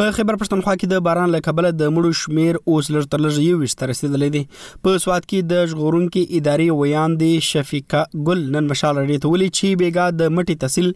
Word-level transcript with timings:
په 0.00 0.10
خبر 0.16 0.36
پښتونخوا 0.40 0.72
کې 0.74 0.88
د 0.90 1.00
باران 1.06 1.32
له 1.32 1.40
کبله 1.46 1.70
د 1.78 1.90
مړو 1.94 2.10
شمیر 2.18 2.58
اوس 2.74 2.86
لږ 2.94 3.08
تر 3.14 3.22
لږ 3.22 3.40
یو 3.46 3.56
وشت 3.62 3.82
رسیدلې 3.88 4.36
دي 4.36 4.40
په 4.86 5.00
سواد 5.04 5.24
کې 5.24 5.48
د 5.50 5.66
ژغورونکو 5.72 6.20
ادارې 6.22 6.78
ویاندې 6.78 7.44
شفیقه 7.48 8.24
ګل 8.28 8.40
نن 8.54 8.70
مشال 8.70 8.96
لري 9.00 9.18
ته 9.24 9.32
ولي 9.32 9.48
چې 9.48 9.80
بیګا 9.82 10.06
د 10.20 10.30
مټي 10.36 10.56
تحصیل 10.62 10.88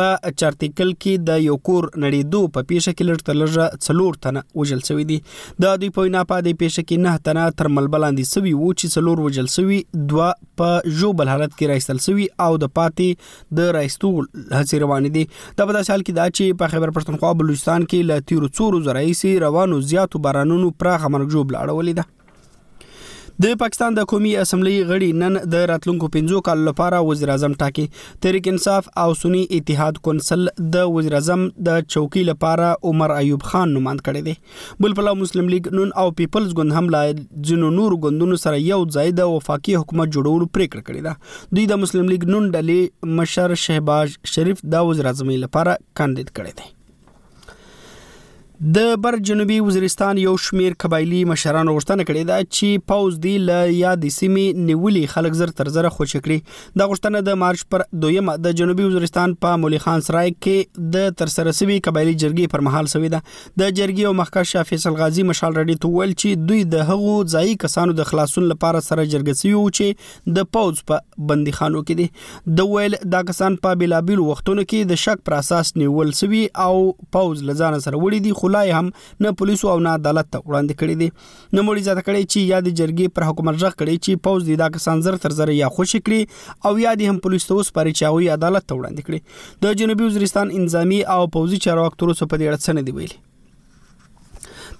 په 0.00 0.32
چارتیکل 0.42 0.92
کې 0.92 1.24
د 1.30 1.40
یو 1.46 1.56
کور 1.70 1.88
نړیدو 1.96 2.44
په 2.58 2.68
پیښه 2.74 3.00
کې 3.00 3.08
لږ 3.08 3.26
تر 3.30 3.40
لږ 3.40 3.82
څلور 3.88 4.20
تنه 4.28 4.44
وجل 4.62 4.84
شوې 4.90 5.10
دي 5.10 5.18
د 5.66 5.74
دوی 5.84 5.90
په 5.98 6.06
وینا 6.06 6.24
په 6.34 6.46
دې 6.48 6.62
پیښه 6.62 6.88
کې 6.88 7.04
نه 7.08 7.24
تنه 7.30 7.48
تر 7.64 7.70
ملبلاندې 7.72 8.30
سوي 8.36 8.54
وو 8.60 8.70
چې 8.76 8.98
څلور 8.98 9.24
وجل 9.26 9.50
شوي 9.56 9.80
دوه 10.14 10.30
په 10.64 10.94
جوبل 11.02 11.34
حالت 11.34 11.50
کې 11.56 11.72
راځل 11.74 12.04
شوي 12.06 12.30
او 12.46 12.50
د 12.68 12.72
پاتې 12.78 13.58
د 13.62 13.74
رایستول 13.80 14.24
هڅې 14.28 14.86
روانې 14.86 15.20
دي 15.20 15.26
د 15.34 15.60
په 15.66 15.70
داسې 15.80 15.92
حال 15.96 16.08
کې 16.08 16.22
دا 16.22 16.30
چې 16.36 16.60
په 16.64 16.74
خبر 16.76 16.96
پښتونخوا 17.02 17.34
بلوچستان 17.44 17.90
کې 17.92 18.10
لا 18.14 18.22
تیر 18.28 18.42
تر 18.46 18.52
څو 18.56 18.64
ورځې 18.66 18.92
رئیس 18.94 19.24
روانو 19.46 19.76
زیاتو 19.90 20.18
بارانونو 20.28 20.70
پراخه 20.82 21.08
مرګجوب 21.16 21.52
لاړولې 21.56 21.96
ده 22.00 22.22
د 23.44 23.54
پاکستان 23.60 23.94
د 23.94 24.04
قومي 24.10 24.32
اسمبلی 24.40 24.72
غړي 24.88 25.06
نن 25.20 25.36
د 25.52 25.64
راتلونکو 25.70 26.08
15 26.16 26.42
کال 26.48 26.60
لپاره 26.66 26.98
وزیر 27.06 27.30
اعظم 27.36 27.56
ټاکي 27.62 27.86
تحریک 28.26 28.48
انصاف 28.50 28.90
او 29.04 29.06
سنی 29.22 29.40
اتحاد 29.58 29.98
کونسل 30.08 30.44
د 30.76 30.92
وزیر 30.96 31.16
اعظم 31.20 31.42
د 31.68 31.80
چوکۍ 31.94 32.22
لپاره 32.28 32.68
عمر 32.90 33.14
ایوب 33.14 33.48
خان 33.54 33.74
نوماند 33.78 34.04
کړی 34.10 34.28
دی 34.28 34.84
بل 34.86 34.94
پلا 35.00 35.14
مسلم 35.24 35.48
لیگ 35.54 35.66
نون 35.78 35.90
او 36.04 36.06
پیپلز 36.22 36.54
ګوند 36.60 36.78
هم 36.78 36.90
لا 36.96 37.02
جنو 37.50 37.72
نور 37.80 37.98
ګوندونو 38.06 38.40
سره 38.46 38.62
یو 38.68 38.80
ځای 38.98 39.16
د 39.22 39.34
وفاقي 39.34 39.76
حکومت 39.80 40.14
جوړولو 40.18 40.50
پریکړه 40.60 40.92
کړې 40.92 41.08
ده 41.08 41.58
دوی 41.58 41.66
د 41.74 41.82
مسلم 41.86 42.14
لیگ 42.14 42.30
نون 42.36 42.48
ډلې 42.52 43.12
مشر 43.22 43.58
شهباز 43.66 44.16
شریف 44.36 44.64
د 44.78 44.88
وزیر 44.92 45.12
اعظم 45.14 45.36
لپاره 45.48 45.78
کاندید 46.02 46.32
کړی 46.40 46.62
دی 46.62 46.72
د 48.72 48.92
بر 49.02 49.16
جنوبي 49.28 49.56
وزیرستان 49.60 50.18
یو 50.18 50.32
شمیر 50.42 50.72
قبایلی 50.82 51.18
مشرانو 51.30 51.72
غوښتنه 51.72 52.04
کړې 52.10 52.28
ده 52.28 52.44
چې 52.50 52.84
پاوز 52.92 53.16
دی 53.24 53.32
ل 53.48 53.72
یاد 53.78 54.04
سیمې 54.14 54.62
نیولې 54.68 55.10
خلک 55.14 55.34
زر 55.40 55.50
تر 55.58 55.70
زر 55.74 55.88
خوشی 55.96 56.20
کړي 56.20 56.72
د 56.82 56.88
غوښتنه 56.92 57.20
د 57.26 57.36
مارچ 57.40 57.64
پر 57.74 57.84
2م 58.04 58.38
د 58.46 58.54
جنوبي 58.60 58.86
وزیرستان 58.86 59.34
په 59.46 59.58
مولي 59.64 59.80
خان 59.86 60.04
سرای 60.06 60.30
کې 60.38 60.86
د 60.94 61.10
تر 61.22 61.32
سره 61.34 61.54
سوي 61.58 61.76
قبایلی 61.88 62.14
جرګې 62.24 62.54
پر 62.54 62.64
مهال 62.68 62.88
سوي 62.94 63.10
ده 63.16 63.20
د 63.26 63.74
جرګې 63.74 64.12
او 64.12 64.14
مخکښ 64.22 64.70
فیصل 64.72 64.96
غازی 65.02 65.26
مشال 65.32 65.58
رډي 65.60 65.78
تول 65.86 66.16
چې 66.22 66.48
دوی 66.52 66.62
د 66.76 66.86
هغو 66.92 67.18
ځای 67.34 67.60
کسانو 67.66 67.98
د 68.00 68.08
خلاصون 68.12 68.48
لپاره 68.54 68.84
سره 68.88 69.06
جرګسي 69.16 69.52
یو 69.56 69.66
چې 69.80 70.34
د 70.40 70.48
پاوز 70.58 70.82
په 70.92 71.26
بنديخانو 71.34 71.84
کې 71.84 72.00
دي 72.48 72.56
د 72.62 72.72
ویل 72.72 72.98
دا 73.18 73.22
کسان 73.34 73.60
په 73.68 73.82
بیلابیل 73.84 74.24
وختونو 74.32 74.66
کې 74.70 74.90
د 74.96 75.04
شک 75.06 75.26
پر 75.32 75.38
اساس 75.42 75.76
نیول 75.84 76.16
سوي 76.24 76.44
او 76.70 76.72
پاوز 77.20 77.46
لزان 77.52 77.80
سره 77.80 77.96
وړي 78.00 78.30
دي 78.30 78.36
خو 78.42 78.52
لا 78.54 78.78
هم 78.80 78.86
نه 79.20 79.28
پولیسو 79.38 79.66
او 79.74 79.78
نه 79.86 79.90
عدالت 79.98 80.26
ته 80.34 80.38
وړاندې 80.48 80.74
کړي 80.80 80.94
دي 81.02 81.08
نو 81.54 81.64
مړي 81.68 81.82
زیاته 81.88 82.02
کړي 82.08 82.22
چې 82.32 82.50
یا 82.52 82.58
د 82.66 82.70
جرګې 82.80 83.06
پر 83.18 83.26
حکومت 83.30 83.60
ځخ 83.62 83.72
کړي 83.80 83.96
چې 84.04 84.22
پوز 84.28 84.46
دي 84.48 84.56
دا 84.62 84.68
کسان 84.78 85.04
زر 85.08 85.18
تر 85.26 85.36
زر 85.40 85.54
یا 85.58 85.70
خوشی 85.76 86.00
کړي 86.06 86.64
او 86.68 86.72
یا 86.86 86.94
د 87.02 87.10
هم 87.12 87.20
پولیسو 87.28 87.58
اوس 87.60 87.72
پرې 87.78 87.98
چاوي 88.00 88.30
عدالت 88.38 88.68
ته 88.70 88.78
وړاندې 88.80 89.10
کړي 89.10 89.62
د 89.66 89.78
جنوبي 89.82 90.08
وزیرستان 90.08 90.56
انظامی 90.62 91.00
او 91.18 91.22
پوزي 91.38 91.62
چارواکو 91.68 92.00
تر 92.02 92.10
اوسه 92.14 92.26
په 92.30 92.40
دې 92.42 92.44
اړه 92.48 92.66
څه 92.66 92.80
نه 92.80 92.88
دی 92.88 92.94
ویلي 92.98 93.18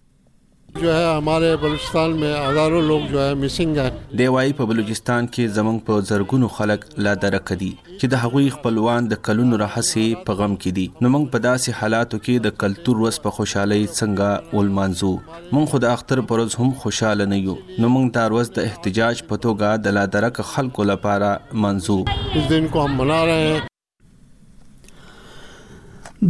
जो 0.81 0.91
है 0.93 1.05
हमारे 1.17 1.51
बलूचिस्तान 1.61 2.11
में 2.21 2.29
हज़ारों 2.33 2.83
लोग 2.89 3.05
जो 3.11 3.21
है 3.21 3.35
मिसिंग 3.45 3.77
है 3.83 3.89
دی 4.21 4.27
وايي 4.35 4.53
په 4.59 4.65
بلوچستان 4.71 5.23
کې 5.37 5.45
زمونږ 5.59 5.79
په 5.87 5.95
زرګونو 6.11 6.47
خلک 6.57 6.81
لا 7.05 7.13
درک 7.23 7.49
دي 7.63 7.69
چې 8.01 8.07
د 8.15 8.27
هغوی 8.27 8.47
خپلوان 8.57 9.07
د 9.13 9.21
کلونو 9.29 9.59
راهسې 9.63 10.25
په 10.27 10.39
غم 10.41 10.55
کې 10.63 10.71
دي 10.79 10.87
نو 11.05 11.11
موږ 11.15 11.25
په 11.37 11.45
داسې 11.47 11.79
حالاتو 11.83 12.21
کې 12.25 12.45
د 12.47 12.59
کلتور 12.63 13.01
ورځ 13.03 13.21
په 13.27 13.35
خوشحالۍ 13.39 13.83
څنګه 13.93 14.59
ولمانځو 14.59 15.13
موږ 15.55 15.67
خو 15.75 15.81
د 15.85 15.95
اختر 16.01 16.23
پر 16.33 16.43
ورځ 16.43 16.67
هم 16.67 16.73
خوشاله 16.85 17.29
نه 17.33 17.39
یو 17.47 17.55
نو 17.85 17.93
موږ 17.97 18.11
دا 18.19 18.25
ورځ 18.35 18.55
د 18.59 18.69
احتجاج 18.73 19.25
په 19.33 19.41
توګه 19.47 19.81
د 19.87 19.97
لا 20.01 20.05
درک 20.19 20.43
خلکو 20.55 20.87
لپاره 20.93 21.33
منځو 21.67 22.01
اس 22.41 22.53
دن 22.55 22.71
کو 22.77 22.87
هم 22.87 23.01
منا 23.05 23.23
رہے 23.31 23.47
ہیں 23.49 23.61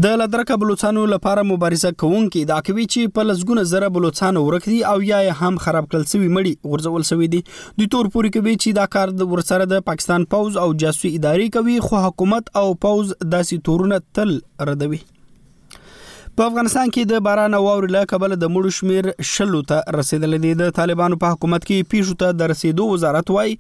د 0.04 0.14
لدرکه 0.20 0.56
بلوچستان 0.62 0.96
لپاره 1.10 1.42
مبارزه 1.50 1.90
کوونکې 2.00 2.40
د 2.50 2.56
اکوي 2.62 2.84
چې 2.94 3.12
په 3.18 3.24
لزګونه 3.28 3.62
زره 3.70 3.88
بلوچستان 3.94 4.38
ورک 4.40 4.66
دي 4.72 4.80
او 4.88 4.94
یا 5.12 5.20
هم 5.38 5.56
خراب 5.68 5.86
کړل 5.92 6.04
سوي 6.12 6.28
مړي 6.36 6.70
ورزول 6.74 7.06
سوي 7.12 7.30
دي 7.36 7.40
د 7.82 7.90
تور 7.96 8.10
پوري 8.16 8.32
کوي 8.36 8.54
چې 8.58 8.78
دا 8.82 8.86
کار 8.98 9.14
د 9.22 9.32
ورسره 9.32 9.70
د 9.72 9.82
پاکستان 9.90 10.28
پوز 10.38 10.60
او 10.66 10.68
جاسوسي 10.86 11.14
ادارې 11.16 11.58
کوي 11.58 11.78
خو 11.88 12.04
حکومت 12.08 12.52
او 12.62 12.66
پوز 12.86 13.16
داسې 13.18 13.68
تورونه 13.70 14.04
تل 14.20 14.36
ردوي 14.72 15.02
په 16.38 16.47
افغانستان 16.50 16.91
کې 16.94 17.08
د 17.10 17.20
باران 17.26 17.54
او 17.56 17.58
واورې 17.66 17.92
له 17.92 18.06
کبله 18.08 18.36
د 18.41 18.50
مړو 18.54 18.72
شمیر 18.78 19.06
شلو 19.28 19.58
ته 19.69 19.92
رسیدل 19.97 20.34
دي 20.41 20.48
د 20.60 20.72
طالبانو 20.78 21.19
په 21.20 21.34
حکومت 21.36 21.62
کې 21.69 21.92
پیښو 21.92 22.16
ته 22.22 22.34
د 22.41 22.50
رسیدو 22.52 22.88
وزارت 22.88 23.30
وای 23.36 23.54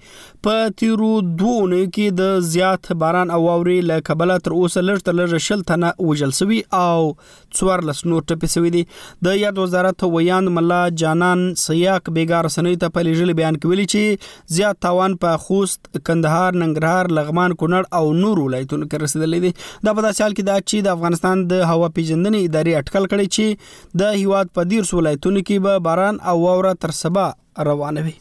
په 0.48 0.66
تیرو 0.82 1.08
دوونه 1.28 1.78
کې 1.78 2.18
د 2.18 2.42
زیات 2.48 2.90
باران 3.04 3.32
او 3.36 3.38
واورې 3.44 3.86
له 3.90 4.04
کبله 4.08 4.36
تر 4.48 4.56
اوسه 4.56 4.82
لږ 4.88 5.06
تر 5.06 5.16
لږ 5.20 5.44
شل 5.46 5.62
تنه 5.70 5.94
وجل 6.10 6.34
سوي 6.40 6.58
او 6.80 7.06
څوار 7.22 7.84
لس 7.92 8.02
نور 8.12 8.26
ټپي 8.34 8.52
سوي 8.56 8.74
دي 8.76 8.84
د 9.28 9.40
یاد 9.44 9.62
وزارت 9.62 10.04
ویان 10.16 10.52
ملا 10.58 10.82
جانان 11.04 11.46
سیاق 11.62 12.12
بیګار 12.18 12.52
سنوي 12.58 12.76
ته 12.84 12.94
په 12.98 13.06
لېږل 13.08 13.40
بیان 13.40 13.60
کوي 13.64 13.88
چې 13.94 14.28
زیات 14.58 14.82
تاوان 14.88 15.16
په 15.24 15.40
خوست 15.46 15.90
کندهار 16.10 16.60
ننګرهار 16.66 17.16
لغمان 17.22 17.56
کونړ 17.56 17.98
او 18.02 18.14
نور 18.20 18.44
ولایتونو 18.44 18.92
کې 18.92 19.02
رسیدل 19.08 19.40
دي 19.48 19.54
دا 19.62 19.98
په 19.98 20.06
داسې 20.06 20.20
حال 20.26 20.38
کې 20.38 20.52
دا 20.52 20.60
چې 20.68 20.88
د 20.90 20.96
افغانستان 20.98 21.48
د 21.56 21.60
هوا 21.74 21.92
پیژندنې 22.00 22.44
ادارې 22.44 22.64
لري 22.66 22.78
اټکل 22.82 23.04
کړی 23.12 23.26
چې 23.34 23.44
د 24.00 24.14
هیواد 24.20 24.46
په 24.56 24.62
13 24.76 24.94
ولایتونو 24.98 25.40
کې 25.46 25.56
به 25.64 25.72
باران 25.88 26.16
او 26.30 26.36
واوره 26.46 26.72
تر 26.84 26.90
سبا 27.02 27.26
روانه 27.68 28.00
وي 28.06 28.16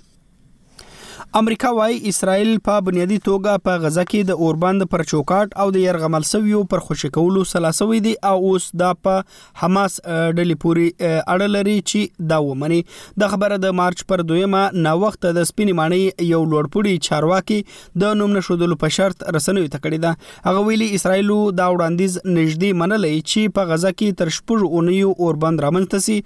امریکا 1.38 1.70
وايي 1.78 1.96
اسرائیل 2.10 2.50
په 2.66 2.84
بنیادي 2.90 3.16
توګه 3.24 3.54
په 3.64 3.80
غزا 3.86 4.04
کې 4.12 4.28
د 4.28 4.42
اوربند 4.44 4.84
پر 4.92 5.02
چوکاټ 5.08 5.58
او 5.64 5.64
د 5.76 5.82
يرغمل 5.88 6.26
سویو 6.28 6.60
پر 6.74 6.84
خوشکولو 6.84 7.42
سلاسوي 7.50 7.98
دي 8.06 8.14
او 8.30 8.36
اوس 8.50 8.68
دا 8.82 8.92
په 9.08 9.24
حماس 9.64 9.98
ډلې 10.04 10.62
پوری 10.62 10.86
اړه 11.08 11.50
لري 11.56 11.74
چې 11.90 12.30
دا 12.30 12.38
ومني 12.46 12.78
د 13.24 13.32
خبره 13.34 13.58
د 13.64 13.74
مارچ 13.80 14.04
پر 14.12 14.24
2مه 14.30 14.80
نو 14.86 14.94
وخت 15.02 15.20
د 15.40 15.50
سپینې 15.50 15.80
مانی 15.82 16.00
یو 16.30 16.40
لوړپوړي 16.46 17.10
چارواکي 17.10 17.60
د 18.06 18.16
نوم 18.22 18.38
نشودلو 18.40 18.80
په 18.86 18.94
شرط 19.00 19.28
رسنوي 19.40 19.66
تکړه 19.76 20.02
ده 20.08 20.40
هغه 20.48 20.64
ویلي 20.70 20.90
اسرائیل 21.02 21.28
دا 21.60 21.68
وړاندیز 21.76 22.18
نږدې 22.22 22.82
منلې 22.84 23.28
چې 23.34 23.58
په 23.60 23.70
غزا 23.74 23.94
کې 23.98 24.24
تر 24.24 24.34
شپږ 24.40 24.72
اونیو 24.78 25.12
اوربند 25.18 25.68
رامنځته 25.68 26.08
سي 26.08 26.18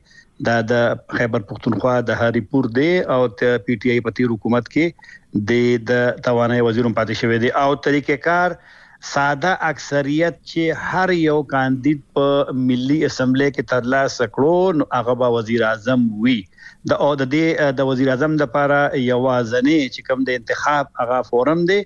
دا 0.50 0.56
د 0.70 0.80
خیبر 1.18 1.44
پختونخوا 1.52 1.94
د 2.12 2.20
هری 2.22 2.44
پور 2.54 2.70
دی 2.80 2.88
او 3.18 3.20
د 3.26 3.60
پی 3.68 3.78
ټ 3.82 3.92
آی 3.96 4.04
پتی 4.08 4.30
حکومت 4.32 4.72
کې 4.76 5.44
د 5.52 5.94
توانای 6.30 6.66
وزیرم 6.70 6.98
پاتې 7.00 7.24
شوی 7.24 7.44
دی 7.46 7.54
او 7.64 7.68
طریقې 7.74 8.24
کار 8.30 8.56
ساده 9.04 9.52
اکثریت 9.70 10.38
چې 10.50 10.84
هر 10.90 11.10
یو 11.14 11.42
کاندید 11.54 12.02
په 12.18 12.54
ملي 12.68 12.96
اسمبلی 13.08 13.48
کې 13.50 13.70
ترلاسه 13.72 14.28
کړو 14.36 14.78
نو 14.80 14.84
هغه 14.94 15.14
به 15.22 15.32
وزیر 15.36 15.64
اعظم 15.70 16.06
وي 16.24 16.36
د 16.92 16.94
او 17.06 17.10
د 17.22 17.28
دې 17.34 17.72
د 17.80 17.88
وزیر 17.90 18.08
اعظم 18.14 18.36
د 18.36 18.42
لپاره 18.48 18.78
یوازنې 19.00 19.92
چې 19.94 20.08
کوم 20.08 20.24
د 20.28 20.38
انتخاب 20.40 20.92
هغه 21.00 21.18
فورم 21.30 21.64
دی 21.72 21.78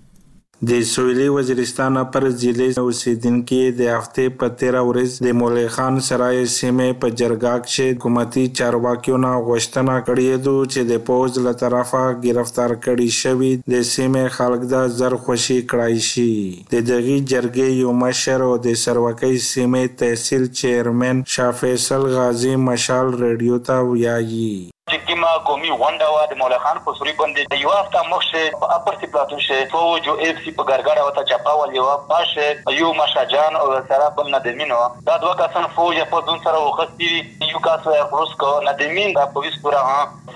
د 0.68 0.82
سویلي 0.88 1.24
وزیرستان 1.34 1.96
پر 2.12 2.24
ضلع 2.42 2.66
اوسیدونکو 2.82 3.56
د 3.78 3.88
هفته 3.94 4.28
په 4.42 4.50
13 4.60 4.84
ورځ 4.90 5.16
د 5.26 5.36
مولا 5.38 5.64
خان 5.76 5.98
سرای 6.08 6.44
سیمه 6.56 6.86
په 7.02 7.10
جرګه 7.22 7.54
کې 7.64 7.96
حکومتي 7.96 8.44
چارواکیو 8.60 9.18
نه 9.24 9.32
غوښتنه 9.48 9.96
کړې 10.08 10.44
ده 10.46 10.64
چې 10.72 10.88
د 10.92 11.02
پوز 11.08 11.40
له 11.48 11.54
طرفه 11.64 12.02
گرفتار 12.26 12.76
کړي 12.86 13.20
شوی 13.20 13.50
د 13.74 13.86
سیمه 13.90 14.24
خلک 14.36 14.64
د 14.74 14.86
زر 15.00 15.18
خوشي 15.26 15.58
کړای 15.72 16.06
شي 16.10 16.32
د 16.76 16.86
دغه 16.92 17.18
جرګې 17.32 17.80
یو 17.82 17.96
مشر 18.04 18.46
او 18.50 18.52
د 18.68 18.80
سروکۍ 18.84 19.42
سیمه 19.48 19.84
تحصیل 20.04 20.46
چیرمن 20.62 21.24
شافیصل 21.38 22.08
غازی 22.16 22.54
مشال 22.70 23.12
ریډیو 23.24 23.60
ته 23.68 23.90
ویایي 23.90 24.48
جدي 24.92 25.14
ما 25.14 25.28
قومي 25.36 25.70
ونده 25.70 26.06
وا 26.12 26.24
د 26.30 26.36
مولا 26.38 26.56
خان 26.62 26.78
په 26.86 26.94
سوري 26.96 27.12
باندې 27.20 27.60
یو 27.60 27.70
هفته 27.74 28.00
مخکې 28.08 28.56
په 28.64 28.68
اپر 28.74 28.96
سی 29.02 29.06
پلاتو 29.14 29.38
شه 29.44 29.60
په 29.74 29.86
وجو 29.92 30.16
اف 30.18 30.42
سی 30.42 30.50
په 30.58 30.66
ګرګاډه 30.70 31.06
وته 31.06 31.24
چپا 31.30 31.54
ول 31.60 31.72
یو 31.76 31.86
پاشه 32.10 32.74
یو 32.80 32.90
مشاجان 32.98 33.56
او 33.60 33.62
سره 33.92 34.08
بل 34.18 34.28
ندمینو 34.34 34.80
دا 35.06 35.14
دوه 35.22 35.38
کسان 35.40 35.70
فوج 35.78 36.02
په 36.12 36.20
ځون 36.28 36.44
سره 36.48 36.60
وخستی 36.66 37.08
یو 37.54 37.64
کس 37.68 37.88
روس 38.18 38.36
کو 38.44 38.52
ندمین 38.68 39.16
دا 39.20 39.26
په 39.38 39.46
وس 39.46 39.56
پورا 39.64 39.82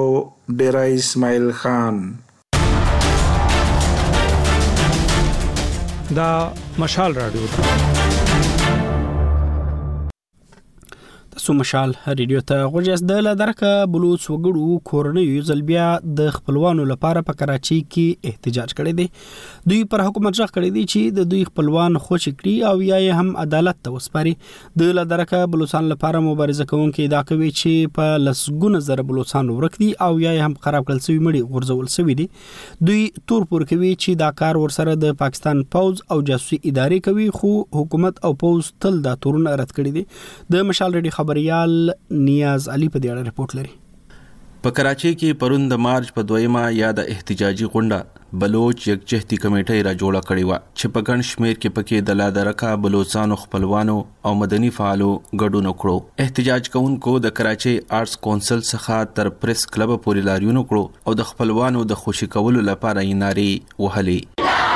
ډیرا 0.62 0.82
اسماعیل 0.98 1.50
خان 1.60 1.94
دا 6.20 6.30
مشال 6.84 7.10
رادیو 7.24 7.93
تاسو 11.34 11.52
مشال 11.58 11.92
ریډیو 12.18 12.40
ته 12.48 12.66
غوږیاست 12.72 13.04
د 13.10 13.16
لدرکه 13.26 13.86
بلوچ 13.92 14.24
وګړو 14.24 14.74
کورنۍ 14.88 15.38
ځل 15.46 15.62
بیا 15.70 15.86
د 16.18 16.26
خپلوانو 16.36 16.82
لپاره 16.90 17.22
په 17.30 17.38
کراچي 17.40 17.78
کې 17.94 18.28
احتجاج 18.32 18.74
کړی 18.80 18.92
دی 19.00 19.06
دوی 19.72 19.78
پر 19.94 20.02
حکومت 20.08 20.38
ځخ 20.40 20.52
کړی 20.56 20.76
دی 20.76 20.84
چې 20.92 21.16
د 21.18 21.26
دوی 21.32 21.40
خپلوان 21.48 21.98
خوشی 22.04 22.32
کړی 22.32 22.70
او 22.70 22.84
یا 22.88 22.98
یې 23.00 23.22
هم 23.22 23.32
عدالت 23.46 23.80
ته 23.88 23.94
وسپاري 23.96 24.34
د 24.82 24.92
لدرکه 24.98 25.40
بلوچستان 25.56 25.88
لپاره 25.94 26.20
مبارزه 26.28 26.68
کوونکې 26.74 27.14
دا 27.16 27.22
کوي 27.32 27.50
چې 27.62 27.90
په 27.98 28.22
لسګونه 28.26 28.82
زر 28.90 29.04
بلوچستان 29.10 29.52
ورک 29.56 29.80
دي 29.82 29.90
او 30.08 30.12
یا 30.26 30.36
یې 30.36 30.48
هم 30.48 30.56
خراب 30.68 30.86
کړل 30.88 31.04
سوي 31.08 31.18
مړي 31.18 31.56
غورځول 31.56 31.90
سوي 31.96 32.18
دي 32.22 32.28
دوی 32.90 33.02
تور 33.32 33.48
پور 33.52 33.68
کوي 33.72 33.92
چې 33.96 34.22
دا 34.24 34.30
کار 34.44 34.60
ورسره 34.64 34.96
د 35.08 35.18
پاکستان 35.26 35.66
پوز 35.76 36.06
او 36.06 36.22
جاسوسي 36.32 36.62
ادارې 36.62 37.04
کوي 37.10 37.28
خو 37.42 37.52
حکومت 37.80 38.24
او 38.30 38.32
پوز 38.46 38.72
تل 38.88 39.02
دا 39.10 39.18
تورونه 39.26 39.58
رد 39.64 39.76
کړی 39.76 40.00
دي 40.00 40.58
د 40.58 40.66
مشال 40.72 40.94
ریډیو 41.00 41.16
خبريال 41.24 41.90
نیاز 42.26 42.64
علي 42.72 42.86
په 42.94 43.00
دې 43.02 43.14
اړه 43.14 43.32
رپورت 43.32 43.52
لري 43.58 43.72
په 44.64 44.72
کراچۍ 44.78 45.12
کې 45.20 45.36
پرون 45.44 45.64
د 45.70 45.80
مارچ 45.84 46.10
په 46.18 46.24
دویمه 46.32 46.62
یا 46.78 46.90
د 46.98 47.08
احتجاجي 47.14 47.68
غونډه 47.76 48.38
بلوچ 48.42 48.84
یکجهتي 48.90 49.38
کمیټه 49.44 49.80
را 49.86 49.92
جوړه 50.02 50.22
کړې 50.28 50.44
و 50.48 50.60
چې 50.66 50.96
په 50.96 51.06
ګڼ 51.08 51.24
شمیر 51.30 51.56
کې 51.62 51.74
پکې 51.78 52.00
د 52.10 52.18
لادرکا 52.22 52.72
بلوچستانو 52.86 53.40
خپلوانو 53.44 53.96
او 54.30 54.34
مدني 54.42 54.70
فعالو 54.80 55.08
ګډون 55.44 55.70
وکړو 55.70 56.26
احتجاج 56.26 56.70
کوونکو 56.76 57.16
د 57.28 57.36
کراچۍ 57.40 57.78
آرټس 58.00 58.20
کونسل 58.28 58.66
څخه 58.72 59.10
تر 59.18 59.32
پریس 59.46 59.66
کلب 59.74 59.96
پورې 60.06 60.28
لاریون 60.30 60.62
وکړو 60.62 61.08
او 61.10 61.18
د 61.22 61.32
خپلوانو 61.32 61.88
د 61.94 62.02
خوشی 62.04 62.32
کولو 62.38 62.68
لپاره 62.72 62.98
یې 63.02 63.20
ناري 63.26 63.50
وهلې 63.80 64.72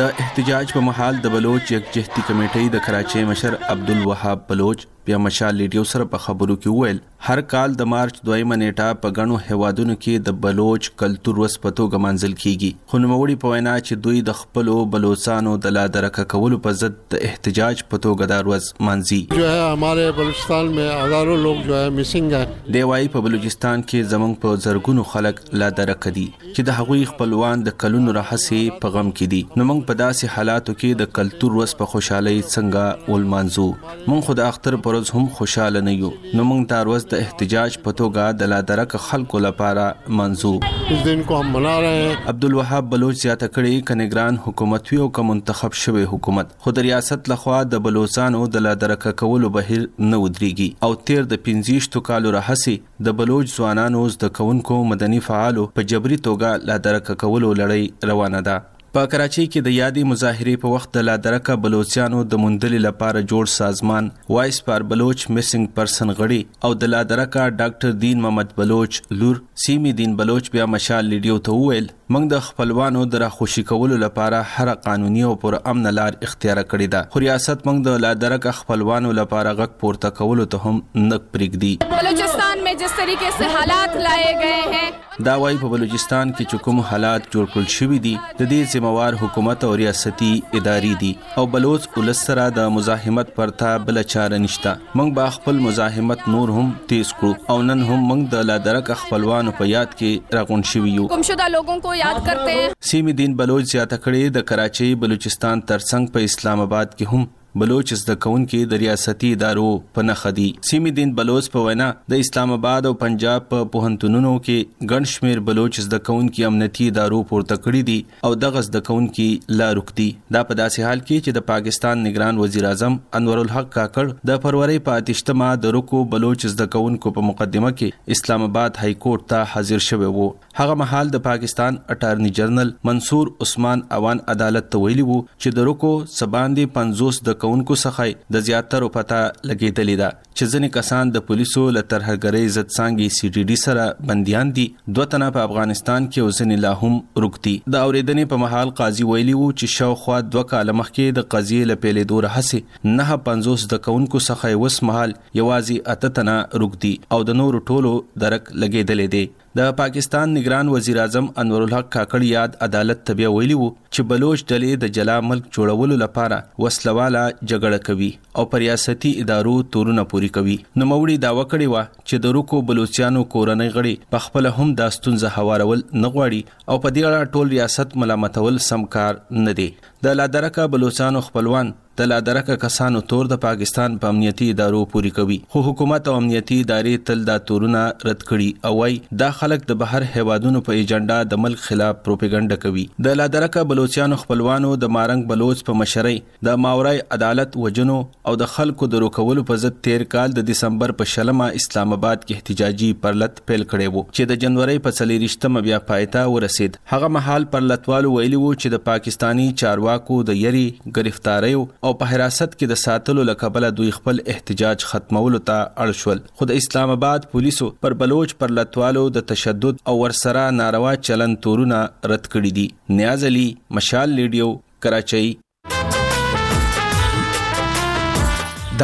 د 0.00 0.02
احتجاج 0.22 0.66
په 0.76 0.80
محل 0.88 1.14
د 1.24 1.30
بلوچ 1.34 1.64
یک 1.76 1.84
جهتي 1.96 2.20
کمیټې 2.28 2.64
د 2.70 2.76
کراچۍ 2.86 3.22
مشر 3.30 3.52
عبدالوهاب 3.74 4.38
بلوچ 4.48 4.78
بیا 5.06 5.16
مشال 5.24 5.54
لیډیو 5.60 5.82
سره 5.88 6.04
په 6.12 6.18
خبرو 6.26 6.54
کې 6.56 6.76
وویل 6.76 7.00
هر 7.30 7.40
کال 7.52 7.72
د 7.78 7.88
مارچ 7.92 8.18
2 8.28 8.36
منېټه 8.50 8.92
په 9.02 9.16
غنو 9.16 9.36
هوادونو 9.48 9.94
کې 9.96 10.22
د 10.28 10.36
بلوچ 10.44 10.86
کلچر 11.02 11.38
وس 11.42 11.56
پتو 11.64 11.84
غمنځل 11.94 12.36
کیږي 12.38 12.86
خو 12.92 13.00
نوموړي 13.02 13.36
په 13.42 13.52
وینا 13.54 13.74
چې 13.80 14.04
دوی 14.06 14.22
د 14.28 14.38
خپل 14.38 14.70
بلوچستانو 14.94 15.52
د 15.66 15.74
لا 15.78 15.82
درکه 15.96 16.24
کولو 16.34 16.58
په 16.66 16.78
ضد 16.84 16.96
د 17.16 17.26
احتجاج 17.28 17.82
پتو 17.96 18.12
غدار 18.22 18.48
وس 18.52 18.68
مانزي 18.88 19.18
جو 19.36 19.44
ہے 19.50 19.58
ہمارے 19.58 20.06
بلوچستان 20.22 20.70
میں 20.78 20.88
ہزاروں 21.02 21.36
لوگ 21.44 21.60
جو 21.68 21.76
ہے 21.80 21.88
مسنگ 21.98 22.38
ہیں 22.38 22.44
دی 22.78 22.82
وايي 22.92 23.12
په 23.18 23.26
بلوچستان 23.28 23.86
کې 23.86 24.14
زمنګ 24.14 24.46
په 24.46 24.62
زرګونو 24.68 25.06
خلک 25.12 25.44
لا 25.64 25.70
درکه 25.82 26.14
دي 26.20 26.24
چې 26.38 26.68
د 26.70 26.78
هغوی 26.80 27.04
خپلوان 27.12 27.66
د 27.68 27.78
کلونو 27.84 28.16
راهسي 28.20 28.62
په 28.86 28.96
غم 28.98 29.12
کې 29.12 29.36
دي 29.36 29.44
نو 29.52 29.68
موږ 29.70 29.88
په 29.92 30.00
داسې 30.04 30.38
حالاتو 30.38 30.78
کې 30.78 31.06
د 31.06 31.14
کلچر 31.22 31.60
وس 31.62 31.78
په 31.84 31.92
خوشحالي 31.94 32.36
څنګه 32.42 33.14
ولمانځو 33.14 33.68
موږ 33.92 34.32
خو 34.32 34.40
د 34.42 34.48
اختر 34.50 34.80
پر 34.84 34.92
ورځ 34.94 35.10
هم 35.14 35.28
خوشاله 35.38 35.80
نه 35.86 35.92
یو 36.00 36.08
نو 36.38 36.44
موږ 36.48 36.66
دا 36.72 36.80
ورځ 36.88 37.04
د 37.12 37.22
احتجاج 37.24 37.76
په 37.86 37.94
توګه 38.00 38.36
د 38.42 38.50
لادرک 38.52 38.96
خلکو 39.06 39.40
لپاره 39.46 39.86
منظور 40.20 40.66
اس 40.96 41.04
دن 41.08 41.22
کو 41.30 41.38
هم 41.40 41.52
منا 41.56 41.74
رہے 41.84 42.02
ہیں 42.02 42.14
عبد 42.32 42.46
الوهاب 42.48 42.90
بلوچ 42.94 43.20
زیاته 43.22 43.50
کړي 43.56 43.86
کنيګران 43.90 44.40
حکومت 44.48 44.92
وی 44.92 45.00
او 45.04 45.08
کوم 45.18 45.30
منتخب 45.32 45.78
شوی 45.84 46.04
حکومت 46.12 46.52
خو 46.66 46.74
د 46.78 46.86
ریاست 46.88 47.32
لخوا 47.34 47.60
د 47.76 47.84
بلوچستان 47.88 48.38
او 48.40 48.42
د 48.58 48.66
لادرک 48.68 49.08
کولو 49.24 49.52
بهیر 49.58 49.82
نه 49.86 50.20
ودرېږي 50.24 50.70
او 50.88 50.92
تیر 51.10 51.28
د 51.34 51.42
15 51.50 51.90
تو 51.96 52.04
کالو 52.12 52.34
راهسي 52.38 52.76
د 53.08 53.18
بلوچ 53.22 53.50
ځوانانو 53.56 54.04
زده 54.18 54.32
کوونکو 54.40 54.82
مدني 54.92 55.22
فعالو 55.30 55.66
په 55.80 55.90
جبري 55.94 56.20
توګه 56.28 56.70
لادرک 56.72 57.12
کولو 57.26 57.54
لړۍ 57.58 58.14
روانه 58.14 58.46
ده 58.50 58.62
په 58.94 59.02
کراچۍ 59.12 59.46
کې 59.52 59.60
د 59.66 59.70
یادې 59.74 60.02
مظاهرې 60.08 60.52
په 60.64 60.72
وخت 60.74 60.90
د 60.96 61.04
لادرکه 61.06 61.54
بلوچستانو 61.62 62.18
د 62.32 62.38
مندلې 62.42 62.78
لپاره 62.82 63.22
جوړ 63.32 63.48
سازمان 63.52 64.10
وایس 64.34 64.60
پار 64.68 64.84
بلوچ 64.92 65.24
میسنګ 65.38 65.70
پرسن 65.78 66.12
غړي 66.18 66.38
او 66.68 66.70
د 66.82 66.92
لادرکه 66.94 67.46
ډاکټر 67.62 67.96
دین 68.04 68.22
محمد 68.26 68.52
بلوچ 68.60 69.00
لور 69.22 69.40
سیمی 69.64 69.92
دین 70.02 70.14
بلوچ 70.20 70.50
بیا 70.58 70.66
مشال 70.76 71.10
لیډیو 71.14 71.42
ته 71.48 71.58
وویل 71.62 71.90
موږ 72.12 72.24
د 72.30 72.38
خپلوانو 72.46 73.02
د 73.12 73.20
راخوشي 73.22 73.62
کولو 73.68 73.96
لپاره 74.04 74.40
هر 74.56 74.72
قانوني 74.86 75.22
او 75.28 75.30
پر 75.44 75.54
امن 75.72 75.90
لار 75.98 76.16
اختیار 76.28 76.58
کړی 76.72 76.86
ده 76.94 77.12
خو 77.12 77.20
ریاست 77.24 77.62
موږ 77.68 77.78
د 77.86 78.02
لادرک 78.04 78.48
خپلوانو 78.58 79.12
لپاره 79.20 79.52
غک 79.60 79.78
پورته 79.84 80.10
کولو 80.18 80.44
ته 80.54 80.72
هم 80.72 80.82
نک 81.12 81.30
پرېږدي 81.36 81.92
بلوچستان 81.94 82.64
میں 82.66 82.74
جس 82.82 82.96
طریقے 82.96 83.30
سے 83.36 83.46
حالات 83.54 83.96
لائے 84.08 84.28
گئے 84.42 84.60
ہیں 84.74 84.90
دا 85.28 85.34
وايي 85.44 85.56
په 85.62 85.68
بلوچستان 85.76 86.30
کې 86.34 86.50
چې 86.52 86.62
کوم 86.66 86.78
حالات 86.90 87.26
جوړ 87.30 87.54
کړل 87.54 87.72
شوې 87.76 88.04
دي 88.08 88.12
د 88.42 88.52
دې 88.52 88.74
ذمہوار 88.76 89.16
حکومت 89.24 89.64
او 89.70 89.72
ریاستي 89.82 90.30
ادارې 90.42 91.02
دي 91.04 91.12
او 91.42 91.46
بلوچ 91.56 91.88
ولسره 91.98 92.46
د 92.60 92.70
مزاحمت 92.76 93.34
پرتا 93.40 93.72
بل 93.90 94.02
چاره 94.14 94.42
نشته 94.48 94.74
موږ 94.82 95.18
با 95.22 95.28
خپل 95.38 95.62
مزاحمت 95.70 96.28
نور 96.36 96.54
هم 96.60 96.68
تیز 96.92 97.14
کړو 97.20 97.56
او 97.56 97.60
نن 97.72 97.86
هم 97.92 97.98
موږ 98.04 98.38
د 98.38 98.46
لادرک 98.52 98.92
خپلوانو 99.06 99.56
په 99.62 99.72
یاد 99.74 99.92
کې 100.00 100.38
راغون 100.40 100.68
شوې 100.74 100.98
یو 101.02 101.08
کوم 101.16 101.26
شوه 101.32 101.42
دا 101.44 101.48
لوګو 101.56 101.80
کو 101.86 101.92
को 101.94 101.98
याद 102.00 102.24
करते 102.26 102.52
हैं 102.58 102.70
सीमी 102.90 103.10
الدین 103.12 103.34
بلوچ 103.40 103.64
زیاته 103.72 103.96
کړې 104.04 104.22
د 104.36 104.38
کراچۍ 104.50 104.90
بلوچستان 105.02 105.56
ترڅنګ 105.70 106.12
په 106.14 106.18
اسلام 106.30 106.58
آباد 106.66 106.88
کې 106.98 107.04
هم 107.12 107.22
بلوچ 107.62 107.92
زده 107.94 108.14
کونکو 108.22 108.58
د 108.70 108.78
ریاستي 108.82 109.28
ادارو 109.36 109.66
په 109.96 110.02
نخ 110.06 110.22
دي 110.36 110.44
سیمې 110.68 110.94
دین 110.98 111.10
بلوچ 111.18 111.48
په 111.56 111.66
وینا 111.66 111.86
د 112.12 112.22
اسلام 112.22 112.52
آباد 112.54 112.86
او 112.88 112.92
پنجاب 113.02 113.44
په 113.52 113.68
پوهنتونونو 113.74 114.32
کې 114.46 114.88
ګڼ 114.92 115.04
شمیر 115.12 115.40
بلوچ 115.50 115.78
زده 115.84 116.00
کونکو 116.08 116.46
امنیتي 116.48 116.86
ادارو 116.92 117.20
پورته 117.32 117.58
کړی 117.66 117.82
دي 117.90 117.94
او 118.28 118.30
دغه 118.46 118.62
زده 118.68 118.80
کونکو 118.88 119.26
لا 119.60 119.68
رکدي 119.80 120.06
دا 120.38 120.42
په 120.48 120.58
داسې 120.62 120.88
حال 120.88 121.02
کې 121.02 121.26
چې 121.26 121.38
د 121.38 121.46
پاکستان 121.52 122.02
نگران 122.08 122.40
وزیر 122.44 122.66
اعظم 122.72 122.96
انور 123.20 123.42
الحق 123.44 123.70
کاکړ 123.78 124.18
د 124.32 124.42
فروری 124.46 124.80
په 124.90 125.06
8مه 125.14 125.52
د 125.66 125.74
رکو 125.78 126.02
بلوچ 126.16 126.46
زده 126.56 126.68
کونکو 126.74 127.14
په 127.20 127.28
مقدمه 127.28 127.72
کې 127.78 128.18
اسلام 128.18 128.48
آباد 128.48 128.82
های 128.84 128.98
کورټ 128.98 129.32
ته 129.36 129.44
حاضر 129.54 129.86
شوی 129.92 130.10
وو 130.18 130.28
هغه 130.62 130.80
مهال 130.82 131.14
د 131.18 131.24
پاکستان 131.30 131.80
اټارنی 131.94 132.34
جنرال 132.42 132.74
منصور 132.92 133.32
عثمان 133.48 133.86
اوان 134.00 134.26
عدالت 134.36 134.68
ته 134.76 134.84
ویلي 134.88 135.08
وو 135.12 135.22
چې 135.30 135.58
د 135.62 135.70
رکو 135.72 135.94
سباندې 136.18 136.76
50 136.82 137.24
د 137.30 137.40
کارکونکو 137.44 137.74
څخه 137.80 138.34
د 138.36 138.40
زیاتره 138.48 138.86
پته 138.96 139.16
لګیدلې 139.50 139.96
ده 140.02 140.10
چې 140.36 140.44
ځینې 140.52 140.68
کسان 140.76 141.10
د 141.16 141.24
پولیسو 141.30 141.64
له 141.76 141.82
ترهګرۍ 141.92 142.52
ضد 142.56 142.70
څنګه 142.72 143.18
سی 143.18 143.30
ډي 143.34 143.42
ډي 143.50 143.56
سره 143.62 143.84
بنديان 144.10 144.52
دي 144.58 144.64
دوه 144.98 145.08
تنه 145.14 145.28
په 145.36 145.46
افغانستان 145.48 146.06
کې 146.10 146.26
اوسنې 146.26 146.64
لا 146.64 146.72
هم 146.80 147.26
رکتی 147.26 147.54
د 147.74 147.76
اوریدنې 147.88 148.30
په 148.32 148.40
محل 148.44 148.72
قاضي 148.80 149.08
ویلی 149.10 149.36
وو 149.40 149.50
چې 149.58 149.74
شاوخوا 149.78 150.20
دوه 150.28 150.50
کاله 150.54 150.76
مخکې 150.82 151.18
د 151.20 151.28
قضیې 151.36 151.72
لپاره 151.72 152.10
دور 152.14 152.28
هسه 152.32 152.92
نه 153.02 153.20
50 153.30 153.68
د 153.74 153.82
کونکو 153.88 154.24
څخه 154.30 154.64
وس 154.66 154.80
محل 154.92 155.16
یوازې 155.20 155.96
اته 155.96 156.16
تنه 156.20 156.38
رکتی 156.66 156.94
او 157.16 157.20
د 157.32 157.40
نورو 157.42 157.64
ټولو 157.72 157.96
درک 158.26 158.52
لګیدلې 158.62 159.16
دي 159.16 159.24
د 159.58 159.68
پاکستان 159.78 160.30
نگران 160.34 160.68
وزیر 160.68 160.96
اعظم 161.00 161.26
انور 161.40 161.60
الحق 161.62 161.88
کاکړ 161.94 162.22
یاد 162.28 162.54
عدالت 162.66 163.02
تبیا 163.10 163.28
ویلی 163.34 163.58
وو 163.58 163.68
چې 163.74 164.08
بلوچ 164.12 164.40
ډلې 164.52 164.80
د 164.84 164.94
جلا 164.96 165.18
ملک 165.26 165.44
جوړولو 165.56 165.98
لپاره 166.00 166.38
وسلواله 166.64 167.22
جګړه 167.28 167.84
کوي 167.88 168.08
او 168.40 168.46
پر 168.54 168.62
ریاستي 168.64 169.12
ادارو 169.26 169.52
تورونه 169.76 170.04
پوری 170.14 170.30
کوي 170.38 170.56
نو 170.82 170.88
موري 170.94 171.16
دا 171.26 171.30
وکړي 171.38 171.70
وا 171.76 171.84
چې 171.92 172.26
د 172.26 172.34
روکو 172.38 172.60
بلوچستانو 172.72 173.22
کورنۍ 173.36 173.70
غړي 173.78 173.94
په 174.16 174.24
خپل 174.26 174.50
هم 174.58 174.68
د 174.82 174.92
ستونزه 174.98 175.32
هوارول 175.38 175.86
نه 176.00 176.12
غواړي 176.16 176.68
او 176.72 176.80
په 176.88 176.96
دې 176.98 177.14
اړه 177.14 177.32
ټول 177.38 177.56
ریاست 177.58 177.96
ملامتول 178.04 178.60
سمکار 178.72 179.24
نه 179.46 179.56
دی 179.62 179.68
د 180.08 180.18
لادرکه 180.22 180.70
بلوچستانو 180.76 181.24
خپلوان 181.30 181.72
د 181.98 182.02
لادرکه 182.10 182.54
کسانو 182.62 183.00
تور 183.10 183.26
د 183.30 183.36
پاکستان 183.42 183.92
په 183.96 184.00
پا 184.04 184.08
امنیتي 184.12 184.46
ادارو 184.52 184.78
پوری 184.92 185.10
کوي 185.18 185.34
خو 185.54 185.60
حکومت 185.66 186.08
او 186.12 186.14
امنیتي 186.20 186.56
ادارې 186.62 187.02
تل 187.10 187.20
دا 187.26 187.34
تورونه 187.50 187.82
رد 188.08 188.24
کړي 188.30 188.48
او 188.70 188.80
وايي 188.80 188.96
دا 189.20 189.28
خلک 189.40 189.66
د 189.68 189.76
بهر 189.82 190.06
هیوادونو 190.14 190.62
په 190.68 190.74
ایجنډا 190.78 191.28
د 191.34 191.40
ملک 191.42 191.60
خلاف 191.66 192.00
پروپاګاندا 192.08 192.58
کوي 192.64 192.84
د 193.08 193.14
لادرکه 193.20 193.62
بلوچستان 193.74 194.16
خپلوانو 194.22 194.70
د 194.86 194.90
مارنګ 194.96 195.28
بلوچ 195.34 195.62
په 195.68 195.78
مشرۍ 195.82 196.18
د 196.50 196.58
ماورای 196.64 197.04
عدالت 197.18 197.60
وجنو 197.66 198.00
او 198.02 198.34
د 198.42 198.50
خلکو 198.56 198.90
د 198.96 199.04
روکولو 199.06 199.46
په 199.52 199.62
ضد 199.66 199.78
13 199.90 200.08
کال 200.16 200.36
د 200.40 200.46
دسمبر 200.50 200.94
په 201.02 201.12
شلمه 201.12 201.48
اسلام 201.62 201.96
آباد 201.98 202.22
کې 202.24 202.34
احتجاجي 202.40 202.90
پرلط 203.06 203.40
پیل 203.52 203.66
کړي 203.68 203.94
وو 203.94 204.04
چې 204.10 204.32
د 204.34 204.42
جنوري 204.46 204.76
په 204.88 205.08
30 205.14 205.64
بیا 205.70 205.80
پایتا 205.92 206.26
ورسید 206.34 206.82
هغه 206.96 207.14
محل 207.20 207.48
پرلطوالو 207.54 208.12
ویلي 208.18 208.44
وو 208.44 208.52
چې 208.58 208.76
د 208.76 208.84
پاکستانی 208.92 209.48
چارواکو 209.64 210.20
د 210.34 210.38
یری 210.44 210.66
گرفتاریو 211.00 211.64
او 211.86 211.90
په 212.00 212.04
حراست 212.10 212.52
کې 212.58 212.66
د 212.72 212.74
ساتلو 212.82 213.22
لکبل 213.30 213.64
دوی 213.78 213.88
خپل 213.94 214.20
احتجاج 214.34 214.84
ختمولو 214.92 215.40
ته 215.48 215.56
اړ 215.82 215.96
شول 216.02 216.20
خو 216.40 216.46
د 216.50 216.60
اسلام 216.62 216.92
آباد 216.94 217.26
پولیسو 217.34 217.68
پر 217.86 217.96
بلوچ 218.02 218.34
پر 218.42 218.52
لټوالو 218.58 219.02
د 219.16 219.26
تشدد 219.32 219.82
او 219.92 219.96
ورسره 219.98 220.44
ناروا 220.60 220.92
چلن 221.10 221.36
تورونه 221.48 221.82
رد 222.14 222.30
کړی 222.30 222.56
دي 222.60 222.66
نیاز 223.02 223.26
علي 223.32 223.44
مشال 223.80 224.16
لیډیو 224.22 224.56
کراچۍ 224.86 225.28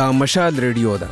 دا 0.00 0.04
مشال 0.22 0.58
ریډیو 0.68 0.92
ده 1.04 1.08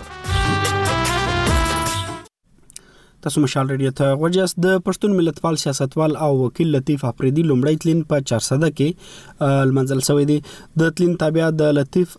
تاسو 3.29 3.41
مشال 3.45 3.69
ریډیو 3.71 3.91
ته 3.99 4.12
غوږیاست 4.21 4.57
د 4.64 4.77
پښتون 4.85 5.14
ملتپال 5.17 5.57
سیاستوال 5.62 6.12
او 6.27 6.27
وکیل 6.43 6.69
لطیف 6.77 7.03
افریدی 7.09 7.43
لومړی 7.49 7.79
تلین 7.85 7.99
په 8.12 8.23
400 8.31 8.71
کې 8.77 9.49
المنزل 9.64 9.99
سوی 10.07 10.23
دی 10.31 10.37
د 10.83 10.93
تلین 11.01 11.17
تابع 11.23 11.49
د 11.62 11.75
لطیف 11.79 12.14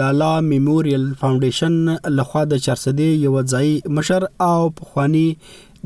لالا 0.00 0.28
میموریل 0.46 1.02
فاونډیشن 1.22 2.14
لخوا 2.20 2.44
د 2.52 2.62
400 2.68 3.10
یو 3.26 3.32
ځای 3.54 3.92
مشر 3.98 4.24
او 4.46 4.70
پخوانی 4.78 5.24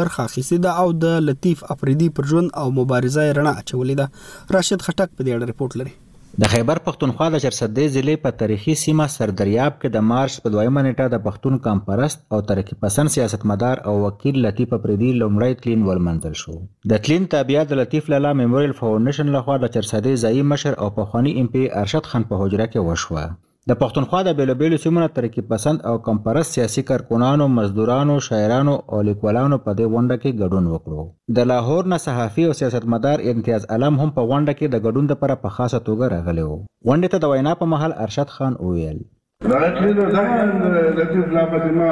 برخه 0.00 0.26
اخیستې 0.26 0.60
ده 0.68 0.84
او 0.84 0.92
د 1.06 1.16
لطیف 1.30 1.64
افریدی 1.76 2.10
پر 2.20 2.28
ژوند 2.34 2.52
او 2.64 2.66
مبارزه 2.82 3.26
رڼا 3.40 3.56
اچولې 3.62 3.98
ده 4.02 4.54
راشد 4.58 4.86
خټک 4.86 5.08
په 5.16 5.28
دې 5.28 5.30
اړه 5.30 5.50
رپورت 5.54 5.78
لري 5.84 5.96
د 6.42 6.44
خیبر 6.52 6.78
پښتونخوا 6.86 7.26
د 7.34 7.38
چرسدې 7.44 7.84
ضلع 7.94 8.12
په 8.24 8.30
تاریخي 8.40 8.74
سیمه 8.82 9.06
سردریاب 9.14 9.72
کې 9.80 9.88
د 9.96 10.04
مارچ 10.10 10.34
په 10.42 10.52
دویمه 10.54 10.82
نیټه 10.86 11.06
د 11.14 11.22
پښتون 11.24 11.54
کمپرست 11.64 12.18
او 12.32 12.38
ترقی 12.50 12.76
پسند 12.84 13.14
سیاستمدار 13.14 13.76
او 13.88 13.94
وکیل 14.04 14.36
لطیف 14.46 14.70
پریدی 14.84 15.08
لومړی 15.22 15.58
تلین 15.62 15.82
ولمنځل 15.88 16.34
شو 16.42 16.54
د 16.92 17.02
تلین 17.08 17.26
تابعیا 17.34 17.64
د 17.70 17.80
لطیف 17.82 18.10
لالا 18.14 18.32
میموریل 18.42 18.76
فاونډیشن 18.82 19.26
لخوا 19.38 19.56
د 19.64 19.74
چرسدې 19.74 20.22
ځایي 20.26 20.42
مشر 20.54 20.78
او 20.84 20.88
پخوانی 21.00 21.32
ام 21.40 21.52
پی 21.56 21.66
ارشد 21.84 22.10
خان 22.12 22.30
په 22.32 22.40
حجره 22.44 22.70
کې 22.72 22.88
وشوه 22.90 23.26
د 23.68 23.72
پښتونخوا 23.80 24.20
د 24.26 24.30
بیلابیلو 24.38 24.76
سیمو 24.84 25.00
نه 25.00 25.06
ترکیب 25.16 25.44
پسند 25.52 25.78
او 25.88 25.92
کم 26.04 26.16
پرست 26.28 26.50
سیاسي 26.56 26.82
کارکونانو 26.90 27.44
مزدورانو 27.56 28.14
شاعرانو 28.26 28.74
او 28.90 29.00
لیکوالانو 29.08 29.56
په 29.66 29.70
دې 29.78 29.86
غونډه 29.92 30.16
کې 30.22 30.38
ګډون 30.42 30.64
وکړو 30.74 31.02
د 31.40 31.50
لاهور 31.50 31.82
نه 31.94 31.98
صحافي 32.06 32.44
او 32.48 32.54
سیاستمدار 32.62 33.18
امتیاز 33.34 33.62
علم 33.78 33.94
هم 34.04 34.10
په 34.20 34.26
غونډه 34.32 34.52
کې 34.60 34.66
د 34.76 34.84
ګډون 34.88 35.04
لپاره 35.14 35.40
په 35.44 35.54
خاصه 35.58 35.82
توګه 35.90 36.04
راغلی 36.16 36.44
و 36.48 36.56
غونډې 36.86 37.08
ته 37.14 37.18
د 37.24 37.32
وینا 37.36 37.54
په 37.62 37.72
محل 37.76 37.96
ارشد 38.08 38.34
خان 38.38 38.58
وویل 38.66 39.04
دا 39.46 39.58
اټلیدو 39.64 40.04
دا 40.14 40.22
لطیف 40.28 41.26
لاپسې 41.34 41.72
ما 41.74 41.88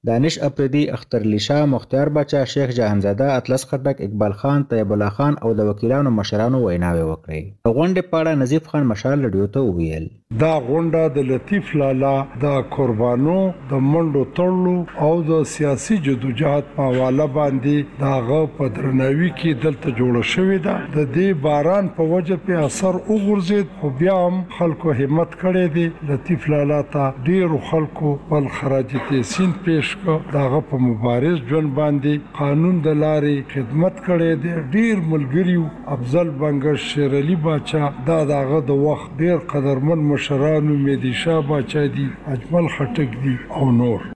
دانش 0.07 0.39
اپرېدي 0.43 0.91
اخترعلي 0.93 1.39
شاه 1.39 1.65
مختیار 1.67 2.09
باچا 2.09 2.45
شیخ 2.53 2.71
جهانزاده 2.77 3.33
اطلس 3.33 3.67
خټک 3.71 4.01
اقبال 4.07 4.33
خان 4.43 4.63
طیب 4.69 4.93
الله 4.93 5.09
خان 5.17 5.35
او 5.43 5.51
د 5.59 5.67
وکیلانو 5.71 6.11
مشرانو 6.19 6.61
ویناوې 6.63 7.03
وکړې 7.11 7.43
د 7.69 7.75
غونډې 7.79 8.07
په 8.13 8.21
اړه 8.21 8.41
نظیف 8.43 8.71
خان 8.71 8.87
مشال 8.93 9.19
لډیو 9.25 9.49
ته 9.57 9.65
وویل 9.67 10.07
دا 10.45 10.53
غونډه 10.69 11.13
د 11.17 11.27
لطیف 11.33 11.75
لالا 11.83 12.13
د 12.45 12.57
قربانو 12.77 13.35
د 13.75 13.83
منډو 13.89 14.25
تړلو 14.39 15.05
او 15.09 15.11
د 15.33 15.43
سیاسي 15.53 16.01
جدوجہد 16.09 16.73
په 16.79 16.89
حواله 16.95 17.29
باندې 17.37 18.01
دا 18.05 18.15
غو 18.31 18.41
په 18.63 18.71
درنوي 18.81 19.31
کې 19.43 19.61
دلته 19.67 19.95
جوړه 20.01 20.31
شوې 20.33 20.65
ده 20.69 20.79
د 20.97 21.11
دې 21.11 21.45
باران 21.49 21.93
په 22.01 22.09
وجه 22.15 22.41
په 22.49 22.65
اثر 22.71 23.01
وګرځید 23.05 23.77
خو 23.83 23.93
بیا 24.01 24.17
هم 24.25 24.41
خلکو 24.57 24.97
همت 25.05 25.37
کړې 25.45 25.79
دي 25.79 25.87
لطیف 26.15 26.51
لالا 26.57 26.81
ته 26.99 27.13
ډیرو 27.31 27.63
خلکو 27.71 28.17
بل 28.35 28.51
خراجي 28.59 29.07
تحسین 29.13 29.57
پیښ 29.63 29.89
پیش 29.91 29.99
کو 30.05 30.13
داغه 30.33 30.59
په 30.71 30.77
مبارز 30.87 31.39
جون 31.51 31.69
باندې 31.77 32.35
قانون 32.39 32.77
د 32.83 32.95
لارې 32.99 33.39
خدمت 33.55 33.97
کړي 34.09 34.29
دی 34.43 34.59
ډیر 34.75 35.01
ملګریو 35.13 35.63
افضل 35.95 36.29
بنګر 36.43 36.77
شیر 36.89 37.17
علي 37.21 37.37
باچا 37.47 37.89
دا 38.11 38.19
داغه 38.31 38.61
د 38.69 38.79
وخت 38.85 39.17
ډیر 39.23 39.41
قدرمن 39.55 40.05
مشرانو 40.11 40.77
مهدي 40.85 41.13
شاه 41.23 41.41
باچا 41.51 41.85
دی 41.97 42.07
اجمل 42.35 42.71
خټک 42.77 43.17
دی 43.25 43.35
او 43.61 43.71
نور 43.81 44.07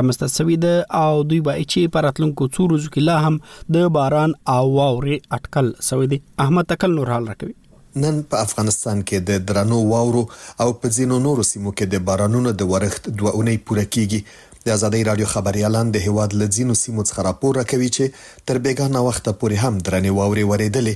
رامنځته 0.00 0.34
شوې 0.38 0.60
ده 0.66 1.04
او 1.04 1.22
دوی 1.34 1.40
وایي 1.50 1.70
چې 1.72 1.94
په 1.96 2.04
راتلونکو 2.08 2.50
څو 2.56 2.68
ورځو 2.68 2.90
کې 2.90 3.08
لا 3.12 3.22
هم 3.28 3.40
د 3.78 3.94
باران 4.00 4.36
او 4.58 4.60
واورې 4.66 5.40
اٹکل 5.40 5.72
شوې 5.90 6.12
دي 6.14 6.20
احمد 6.48 6.72
تکل 6.76 6.96
نور 7.00 7.16
حال 7.18 7.34
راکوي 7.34 7.58
نن 8.02 8.18
په 8.34 8.42
افغانستان 8.50 9.00
کې 9.06 9.32
د 9.32 9.42
درنو 9.46 9.78
واورو 9.94 10.20
او 10.64 10.68
په 10.82 10.96
ځینو 11.00 11.16
نورو 11.24 11.44
سیمو 11.54 11.70
کې 11.70 11.94
د 11.96 12.04
بارانونو 12.12 12.52
د 12.58 12.68
ورښت 12.74 13.08
دوه 13.12 13.36
اونۍ 13.36 13.64
پوره 13.70 13.86
کیږي 13.96 14.24
د 14.70 14.72
ازادۍ 14.74 15.00
رادیو 15.06 15.26
خبريالان 15.30 15.88
د 15.94 16.02
هواد 16.06 16.34
لذینو 16.40 16.74
سیمو 16.80 17.04
څخه 17.08 17.22
راپور 17.26 17.56
راکوي 17.60 17.86
چې 17.94 18.42
تر 18.50 18.58
بیګانه 18.66 19.00
وخت 19.06 19.30
پورې 19.40 19.56
هم 19.62 19.78
درنې 19.86 20.10
واوري 20.18 20.44
ورېدلې 20.50 20.94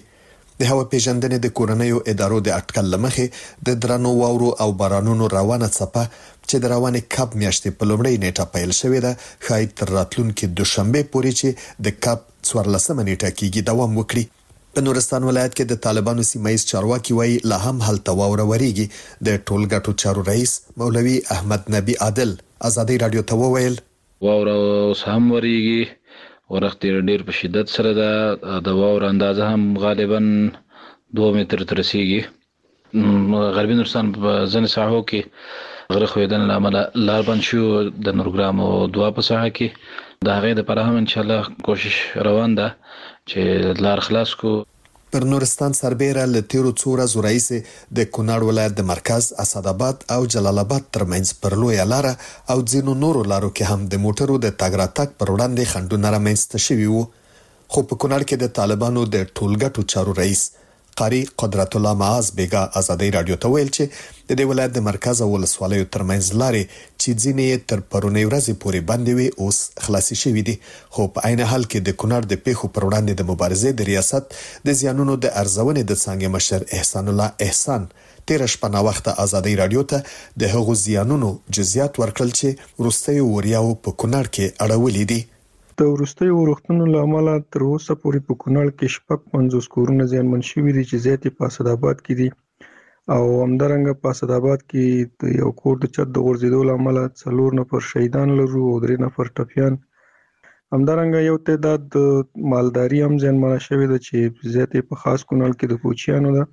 د 0.60 0.70
هوا 0.72 0.84
پیژندنې 0.92 1.38
د 1.46 1.52
کورنیو 1.60 2.02
ادارو 2.12 2.38
د 2.50 2.54
اټکل 2.58 2.90
لمخې 2.94 3.26
د 3.70 3.80
درنو 3.86 4.12
واورو 4.20 4.50
او 4.66 4.68
بارانونو 4.84 5.30
روانه 5.36 5.70
څپه 5.78 6.14
چې 6.50 6.62
د 6.66 6.72
روانې 6.74 7.02
کپ 7.16 7.34
میاشتې 7.42 7.74
په 7.80 7.88
لومړۍ 7.92 8.22
نیټه 8.26 8.48
پیل 8.54 8.76
شوې 8.80 9.02
ده 9.06 9.12
ښایي 9.48 9.68
تر 9.82 9.94
راتلونکو 9.96 10.52
دوشنبه 10.62 11.02
پورې 11.10 11.42
چې 11.42 11.82
د 11.88 11.96
کپ 12.08 12.24
14 12.54 12.88
نیټه 13.02 13.36
کې 13.36 13.70
دوام 13.72 13.98
وکړي 14.02 14.74
په 14.78 14.88
نورستان 14.88 15.28
ولایت 15.32 15.52
کې 15.56 15.74
د 15.74 15.82
طالبانو 15.90 16.28
سیمایي 16.32 16.64
چارواکي 16.74 17.18
وای 17.20 17.36
لا 17.54 17.60
هم 17.66 17.84
حل 17.90 18.00
تواور 18.12 18.46
وریږي 18.48 19.04
د 19.28 19.44
ټولګټو 19.44 20.02
چارو 20.06 20.28
رئیس 20.34 20.58
مولوي 20.84 21.20
احمد 21.38 21.72
نبی 21.78 22.02
عادل 22.08 22.38
ازادي 22.66 22.96
رادیو 23.02 23.22
ته 23.28 23.34
وویل 23.42 23.76
واوره 24.24 24.52
اوس 24.86 25.00
هم 25.10 25.24
وریږي 25.34 25.82
ورخت 26.52 26.80
ډیر 27.08 27.20
په 27.28 27.32
شدت 27.38 27.66
سره 27.76 27.90
ده 28.00 28.12
د 28.66 28.68
واوره 28.80 29.06
اندازه 29.14 29.44
هم 29.54 29.62
غالبا 29.84 30.20
2 31.20 31.34
متر 31.36 31.60
ترسيږي 31.70 32.20
غربي 33.56 33.74
نورستان 33.78 34.06
په 34.14 34.30
ځنې 34.52 34.68
ساحو 34.76 35.00
کې 35.10 35.20
غره 35.94 36.06
خویدن 36.12 36.42
لامل 36.50 36.76
لار 37.08 37.22
بند 37.28 37.42
شو 37.48 37.64
د 38.04 38.08
نورګرام 38.18 38.56
او 38.66 38.72
دوا 38.96 39.08
په 39.16 39.22
ساحه 39.28 39.50
کې 39.56 39.68
دا 40.28 40.34
غي 40.42 40.52
د 40.56 40.60
پرهم 40.68 40.94
ان 41.00 41.06
شاء 41.12 41.22
الله 41.24 41.40
کوشش 41.66 41.96
روان 42.26 42.50
ده 42.60 42.68
چې 43.30 43.40
لار 43.84 43.98
خلاص 44.06 44.30
کو 44.40 44.52
پر 45.14 45.24
نورستان 45.30 45.72
سربېره 45.78 46.22
ل 46.28 46.40
تیرو 46.52 46.70
څو 46.80 46.86
ورځو 46.94 47.18
رئیس 47.26 47.44
د 47.50 47.98
کونړ 48.14 48.40
ولایت 48.48 48.72
د 48.78 48.86
مرکز 48.90 49.24
اسد 49.44 49.64
آباد 49.72 49.96
او 50.14 50.16
جلال 50.34 50.58
آباد 50.62 50.82
ترمنځ 50.96 51.26
پر 51.44 51.52
لوی 51.60 51.78
لار 51.92 52.06
او 52.54 52.56
ځینو 52.72 52.92
نورو 53.04 53.22
لارو 53.34 53.50
کې 53.56 53.64
هم 53.72 53.80
د 53.94 54.02
موټرو 54.06 54.36
د 54.46 54.56
تګ 54.64 54.72
راتګ 54.82 55.08
پر 55.22 55.28
وړاندې 55.34 55.70
خندونه 55.74 56.08
رامنځته 56.16 56.58
شوي 56.66 56.88
وو 56.94 57.02
خو 57.76 57.86
په 57.88 57.94
کونړ 58.00 58.20
کې 58.28 58.36
د 58.42 58.46
طالبانو 58.60 59.02
د 59.14 59.16
ټولګټو 59.36 59.82
چارو 59.94 60.16
رئیس 60.22 60.42
قاری 60.96 61.20
قدرت 61.38 61.76
الله 61.76 61.92
معاذ 62.02 62.30
بیګا 62.38 62.62
ازادي 62.80 63.08
رادیو 63.14 63.36
ته 63.44 63.48
ویل 63.52 63.70
چې 63.76 63.84
د 64.28 64.36
دې 64.40 64.44
ولایت 64.50 64.74
د 64.76 64.82
مرکز 64.88 65.22
او 65.24 65.28
ولسوالیو 65.34 65.86
ترمنځ 65.96 66.26
لارې 66.40 66.62
چې 66.98 67.16
ځینې 67.22 67.64
تر 67.72 67.82
پرونی 67.94 68.24
ورځې 68.28 68.54
پورې 68.62 68.86
بندې 68.90 69.12
وي 69.18 69.28
اوس 69.42 69.58
خلاصي 69.86 70.16
شوې 70.22 70.44
دي 70.48 70.54
خو 70.94 71.08
په 71.16 71.26
عین 71.30 71.42
حال 71.54 71.66
کې 71.70 71.80
د 71.88 71.98
کونړ 72.00 72.20
د 72.32 72.42
پیښو 72.46 72.72
پر 72.78 72.86
وړاندې 72.88 73.14
د 73.20 73.28
مبارزې 73.30 73.70
د 73.78 73.90
ریاست 73.90 74.38
د 74.70 74.80
زیانونو 74.80 75.18
د 75.26 75.36
ارزونې 75.42 75.82
د 75.90 76.00
څنګه 76.04 76.32
مشر 76.36 76.66
احسان 76.78 77.12
الله 77.12 77.48
احسان 77.48 77.90
تیر 78.30 78.46
شپه 78.56 78.72
نا 78.74 78.84
وخت 78.88 79.08
ازادي 79.26 79.58
رادیو 79.64 79.82
ته 79.94 80.02
د 80.42 80.52
هغو 80.56 80.78
زیانونو 80.86 81.32
جزئیات 81.58 82.02
ورکړل 82.02 82.34
چې 82.38 82.88
روسي 82.88 83.18
وریاو 83.20 83.74
په 83.74 83.90
کونړ 83.90 84.34
کې 84.34 84.66
اړولې 84.66 85.10
دي 85.14 85.22
د 85.78 85.80
وروستیو 85.94 86.34
اورښتونو 86.40 86.84
له 86.94 86.98
امله 87.06 87.32
تر 87.52 87.62
اوسه 87.72 87.92
پورې 88.02 88.20
په 88.26 88.32
کونړ 88.42 88.66
کې 88.78 88.86
شپږ 88.96 89.20
50 89.36 89.70
کورونه 89.74 90.04
زیانمن 90.12 90.42
شوي 90.50 90.72
دي 90.76 90.82
چې 90.90 91.02
زیاتې 91.06 91.28
په 91.36 91.42
اسداباد 91.50 91.96
کې 92.04 92.14
دي 92.20 92.28
او 93.16 93.24
همدارنګه 93.46 93.92
په 94.02 94.06
اسداباد 94.14 94.60
کې 94.70 94.84
یو 95.42 95.50
کور 95.62 95.74
د 95.80 95.84
چت 95.96 96.08
د 96.12 96.16
غورځېدو 96.26 96.60
لامل 96.70 96.96
څلور 97.22 97.50
نفر 97.60 97.80
شهیدان 97.90 98.28
لرو 98.40 98.62
او 98.72 98.76
درې 98.84 98.96
نفر 99.04 99.24
ټپیان 99.36 99.72
همدارنګه 100.74 101.20
یو 101.30 101.36
تعداد 101.48 101.82
مالداري 102.52 103.00
هم 103.04 103.14
ځنمنه 103.24 103.58
شوې 103.66 103.86
ده 103.92 103.98
چې 104.06 104.16
زیاتې 104.54 104.78
په 104.88 104.94
خاص 105.02 105.20
کونړ 105.28 105.50
کې 105.58 105.66
د 105.68 105.74
کوچیانو 105.82 106.30
ده 106.36 106.44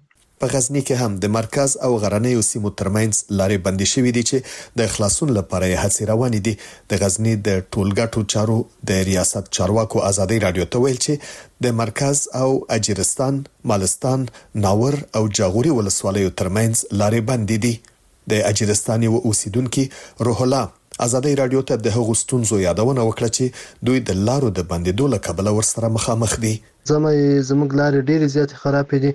په 0.42 0.48
غزنی 0.54 0.82
کې 0.88 0.96
هم 1.02 1.14
د 1.24 1.26
مرکز 1.40 1.70
او 1.86 1.90
غرنیو 2.04 2.42
سیمو 2.50 2.70
ترمنځ 2.80 3.16
لارې 3.40 3.58
بندي 3.66 3.88
شوې 3.94 4.12
دي 4.18 4.24
چې 4.30 4.78
د 4.80 4.90
خلاصون 4.94 5.30
لپاره 5.38 5.82
هڅې 5.84 6.02
روانې 6.12 6.40
دي 6.48 6.54
د 6.90 7.02
غزنی 7.04 7.34
د 7.48 7.50
ټولګټو 7.74 8.22
چارو 8.34 8.58
د 8.92 9.06
ریاست 9.10 9.52
چارواکو 9.58 10.04
ازادي 10.10 10.40
رادیو 10.46 10.68
ته 10.76 10.84
ویل 10.86 11.00
چې 11.06 11.32
د 11.68 11.78
مرکز 11.84 12.24
او 12.42 12.50
اجرستان 12.78 13.40
مالستان 13.74 14.26
ناور 14.66 15.00
او 15.20 15.24
جاغوري 15.42 15.76
ولسوالیو 15.78 16.36
ترمنځ 16.44 16.98
لارې 17.02 17.22
بندي 17.32 17.58
دي 17.68 17.74
د 18.34 18.44
اجرستان 18.52 19.08
و 19.14 19.24
اوسیدونکو 19.28 19.86
روح 20.30 20.42
الله 20.48 21.06
ازادي 21.06 21.32
رادیو 21.38 21.62
ته 21.70 21.76
د 21.86 21.94
هغو 21.98 22.16
ستونزو 22.24 22.58
یادونه 22.66 23.06
وکړه 23.06 23.30
چې 23.38 23.86
دوی 23.90 24.00
د 24.10 24.20
لارو 24.30 24.50
د 24.58 24.68
بندیدو 24.74 25.12
لپاره 25.16 25.54
ورسره 25.60 25.94
مخامخ 25.98 26.36
دي 26.44 26.54
زما 26.89 27.10
زموږ 27.50 27.70
لارې 27.80 28.08
ډېرې 28.10 28.28
زیاتې 28.36 28.56
خرابې 28.62 28.98
دي 29.04 29.12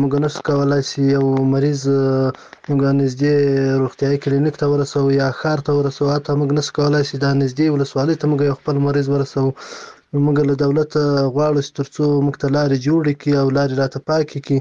موږ 0.00 0.12
نه 0.24 0.28
شو 0.32 0.40
کولی 0.48 0.80
چې 0.90 0.98
یو 1.16 1.24
مریض 1.54 1.80
موږ 2.68 2.80
نږدې 3.00 3.34
روغتیایي 3.82 4.18
کلینیک 4.24 4.54
ته 4.60 4.66
ورسوو 4.72 5.16
یا 5.20 5.28
ښار 5.38 5.58
ته 5.66 5.72
ورسوو 5.78 6.12
حتی 6.14 6.30
موږ 6.40 6.50
نه 6.56 6.62
شو 6.66 6.72
کولی 6.78 7.02
چې 7.08 7.14
دا 7.24 7.30
نږدې 7.42 7.66
ولسوالۍ 7.70 8.14
ته 8.20 8.24
موږ 8.30 8.40
یو 8.48 8.58
خپل 8.60 8.76
مریض 8.86 9.06
ورسوو 9.10 9.56
نو 10.12 10.16
موږ 10.26 10.36
له 10.50 10.54
دولته 10.64 11.00
غواړو 11.34 11.60
چې 11.66 11.70
تر 11.78 11.86
څو 11.94 12.04
موږ 12.24 12.36
ته 12.42 12.46
لارې 12.56 12.76
جوړې 12.86 13.12
کړي 13.20 13.32
او 13.40 13.46
لارې 13.56 13.74
راته 13.82 13.98
پاکې 14.10 14.38
کړي 14.46 14.58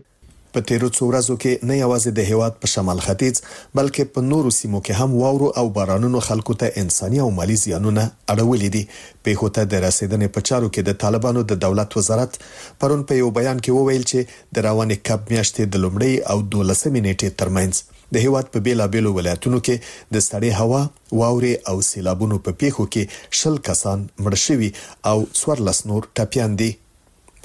په 0.53 0.59
تیرو 0.69 0.87
څو 0.95 1.01
ورځو 1.11 1.33
کې 1.43 1.51
نه 1.69 1.75
یوازې 1.83 2.11
د 2.17 2.27
هیواد 2.29 2.53
په 2.61 2.67
شمال 2.73 2.99
ختیځ 3.05 3.35
بلکې 3.79 4.03
په 4.17 4.27
نورو 4.31 4.51
سیمو 4.59 4.79
کې 4.85 4.93
هم 5.03 5.09
واورو 5.23 5.49
او 5.61 5.65
بارانونو 5.77 6.19
خلکو 6.27 6.53
ته 6.61 6.67
انساني 6.83 7.19
او 7.25 7.29
مالی 7.39 7.57
زیانونه 7.63 8.03
اړولې 8.31 8.69
دي 8.75 8.83
په 9.23 9.29
هوته 9.41 9.61
د 9.73 9.83
رسیدنې 9.87 10.27
په 10.37 10.47
چارو 10.49 10.71
کې 10.73 10.81
د 10.89 10.97
طالبانو 11.03 11.41
د 11.51 11.61
دولت 11.67 11.89
وزارت 11.99 12.31
پرون 12.83 13.01
په 13.11 13.21
یو 13.21 13.29
بیان 13.39 13.57
کې 13.63 13.77
وویل 13.77 14.05
چې 14.11 14.19
د 14.57 14.67
روانې 14.67 14.97
کب 15.09 15.21
میاشتې 15.33 15.63
د 15.73 15.85
لومړۍ 15.85 16.15
او 16.31 16.37
12 16.57 16.95
منټې 16.95 17.29
ترمنځ 17.39 17.75
د 18.15 18.25
هیواد 18.25 18.45
په 18.53 18.59
بیلابیلو 18.65 19.09
ولایتونو 19.17 19.57
کې 19.67 19.75
د 20.17 20.27
سړې 20.27 20.51
هوا 20.59 20.81
واوري 21.21 21.53
او 21.69 21.77
سیلابونو 21.91 22.35
په 22.49 22.61
پیښو 22.63 22.83
کې 22.97 23.03
شل 23.41 23.55
کسان 23.69 23.99
مړ 24.25 24.33
شوي 24.47 24.69
او 25.13 25.17
14 25.45 25.93
نور 25.93 26.01
ټپيان 26.19 26.51
دي 26.61 26.71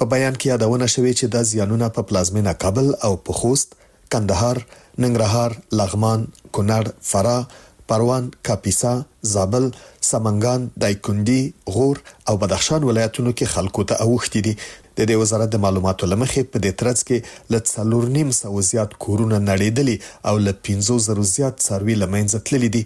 په 0.03 0.11
بیان 0.12 0.37
کې 0.43 0.49
یادونه 0.53 0.87
شوې 0.93 1.12
چې 1.19 1.27
د 1.35 1.45
زیانونه 1.49 1.88
په 1.97 2.03
پلازمینه 2.11 2.53
کابل 2.62 2.87
او 3.09 3.12
په 3.27 3.33
خوست 3.41 3.77
کندهار 4.15 4.59
ننګرهار 5.03 5.53
لغمان 5.81 6.25
کونړ 6.55 6.88
فراه 7.11 7.87
پروان 7.93 8.27
کاپیسا 8.49 8.95
زابل 9.35 9.69
سمنګان 10.11 10.65
دایکندي 10.85 11.38
غور 11.77 12.03
او 12.29 12.35
بدخشان 12.43 12.88
ولایتونو 12.91 13.33
کې 13.38 13.55
خلکو 13.55 13.85
ته 13.93 14.05
اوښتي 14.07 14.45
دي 14.49 14.57
د 14.65 14.99
دې 15.11 15.15
وزارت 15.23 15.55
د 15.55 15.62
معلوماتو 15.67 16.11
لمخې 16.12 16.47
په 16.53 16.65
دې 16.65 16.77
ترڅ 16.83 17.05
کې 17.12 17.55
ل 17.55 17.65
څلور 17.75 18.11
نیم 18.19 18.35
سو 18.41 18.67
زیات 18.73 18.99
کورونه 19.07 19.38
نړیدلې 19.47 20.29
او 20.29 20.45
ل 20.49 20.61
500 20.73 21.29
زیات 21.37 21.57
څاروي 21.67 21.97
لمنځه 22.03 22.47
تللې 22.49 22.71
دي 22.77 22.83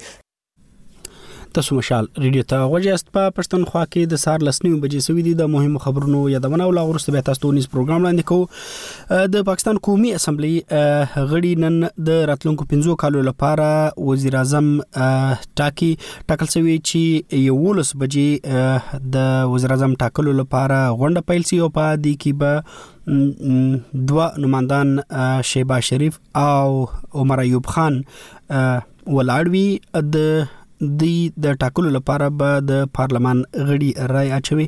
تاسو 1.56 1.74
مشال 1.80 2.06
ریډیو 2.24 2.42
ته 2.52 2.64
غوږیاست 2.72 3.06
په 3.16 3.28
پښتونخوا 3.36 3.82
کې 3.92 4.08
د 4.12 4.18
سار 4.22 4.42
لسنیو 4.48 4.78
بجې 4.80 5.04
سوي 5.06 5.22
دي 5.28 5.30
د 5.40 5.46
مهمو 5.52 5.80
خبرونو 5.84 6.18
یادونه 6.32 6.64
او 6.64 6.72
لاغورسته 6.78 7.14
به 7.14 7.24
تاسو 7.28 7.42
ته 7.44 7.70
پروګرام 7.76 8.02
لاندې 8.06 8.26
کوو 8.30 9.28
د 9.36 9.44
پاکستان 9.50 9.80
قومي 9.86 10.10
اسمبلی 10.18 10.50
غړي 10.74 11.52
نن 11.64 11.78
د 12.10 12.18
راتلونکو 12.30 12.66
15 12.74 12.98
کالو 13.04 13.22
لپاره 13.28 13.68
وزیر 14.10 14.36
اعظم 14.40 14.68
ټاکي 14.98 15.88
ټاکل 16.32 16.50
شوی 16.56 16.74
چې 16.90 17.40
یو 17.46 17.72
لس 17.80 17.94
بجې 18.04 19.00
د 19.16 19.32
وزیر 19.54 19.74
اعظم 19.78 19.96
ټاکلو 20.04 20.36
لپاره 20.42 20.82
غونډه 20.82 21.24
پیل 21.32 21.48
سی 21.52 21.62
او 21.68 21.70
په 21.78 21.96
دې 22.08 22.20
کې 22.26 22.36
به 22.42 24.12
دوه 24.12 24.28
نمائندان 24.48 24.92
شیبا 25.54 25.80
شریف 25.88 26.20
او 26.44 26.76
عمر 27.24 27.44
ایوب 27.48 27.72
خان 27.78 27.98
ولاړ 28.60 29.52
وی 29.56 29.66
د 30.20 30.30
د 30.80 31.52
ټاکلو 31.66 31.90
لپاره 31.98 32.28
به 32.40 32.58
د 32.70 32.86
پارلمان 33.00 33.42
غړي 33.68 33.92
رائے 34.16 34.30
اچوي 34.38 34.66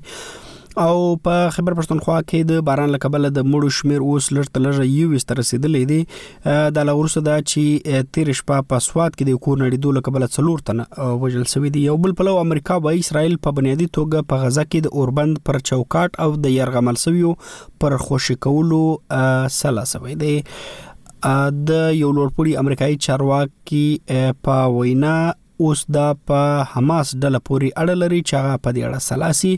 او 0.82 0.94
په 1.26 1.46
خبر 1.54 1.74
پښتونخوا 1.78 2.16
کې 2.28 2.42
د 2.48 2.60
باران 2.66 2.90
لکبل 2.90 3.26
د 3.38 3.46
مړو 3.52 3.68
شمیر 3.76 4.02
اوس 4.10 4.26
لړت 4.36 4.58
لږه 4.66 4.84
یو 4.90 5.08
وستر 5.14 5.36
رسیدلې 5.38 5.88
دي 5.92 6.68
د 6.76 6.84
لورسه 6.90 7.22
دا 7.28 7.34
چې 7.50 8.04
تیر 8.18 8.30
شپه 8.40 8.60
په 8.72 8.84
سواد 8.86 9.16
کې 9.16 9.28
د 9.30 9.40
کور 9.46 9.58
نړیدو 9.62 9.94
لکبل 9.96 10.26
څلور 10.36 10.62
تن 10.70 10.82
وژل 11.24 11.48
شوی 11.54 11.72
دي 11.78 11.82
یو 11.86 11.96
بل 12.04 12.14
پلو 12.20 12.36
امریکا 12.44 12.76
وای 12.86 13.00
اسرائیل 13.04 13.34
په 13.48 13.54
بنیادی 13.58 13.88
توګه 13.98 14.30
په 14.34 14.44
غزا 14.46 14.66
کې 14.68 14.86
د 14.86 15.02
اوربند 15.02 15.42
پر 15.50 15.60
چوکاټ 15.64 16.24
او 16.26 16.38
د 16.46 16.56
يرغمل 16.58 17.02
سویو 17.06 17.34
پر 17.84 17.98
خوشی 18.06 18.38
کولو 18.48 18.82
سلا 19.58 19.84
سوی 19.96 20.16
دي 20.24 20.32
د 20.46 21.84
یو 21.98 22.14
لوړپوړي 22.14 22.56
امریکایي 22.64 23.00
چارواکي 23.10 23.84
په 24.48 24.72
وینا 24.80 25.18
اوس 25.64 25.80
د 25.94 25.96
په 26.30 26.42
حماس 26.72 27.08
ډله 27.22 27.38
پوری 27.46 27.68
اړه 27.82 27.94
لري 28.02 28.18
چې 28.24 28.34
هغه 28.42 28.54
په 28.64 28.70
دې 28.74 28.82
اړه 28.90 28.98
سلاسي 29.08 29.54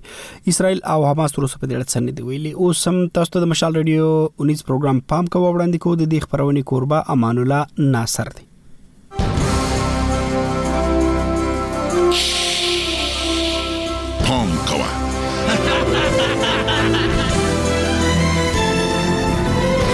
اسرائیل 0.52 0.80
او 0.94 0.98
حماس 1.08 1.30
تر 1.36 1.42
اوسه 1.46 1.56
په 1.62 1.66
دې 1.70 1.74
اړه 1.80 1.86
څه 1.94 1.98
نه 2.06 2.12
دی 2.18 2.22
ویلي 2.28 2.52
اوس 2.66 2.78
هم 2.90 2.96
تاسو 3.18 3.28
ته 3.34 3.38
د 3.44 3.46
مشال 3.54 3.72
رادیو 3.80 4.06
19 4.50 4.68
پروګرام 4.70 4.96
پام 5.14 5.24
کوو 5.36 5.50
وړاندې 5.54 5.78
کوو 5.86 6.00
د 6.02 6.04
دې 6.12 6.18
خبرونې 6.28 6.62
کوربه 6.72 6.98
امان 7.16 7.36
الله 7.44 7.62
ناصر 7.96 8.28
دی 8.38 8.46
پام 14.28 14.50
کوه 14.70 14.88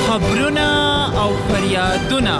خبرونه 0.06 0.66
او 1.24 1.28
فریادونه 1.50 2.36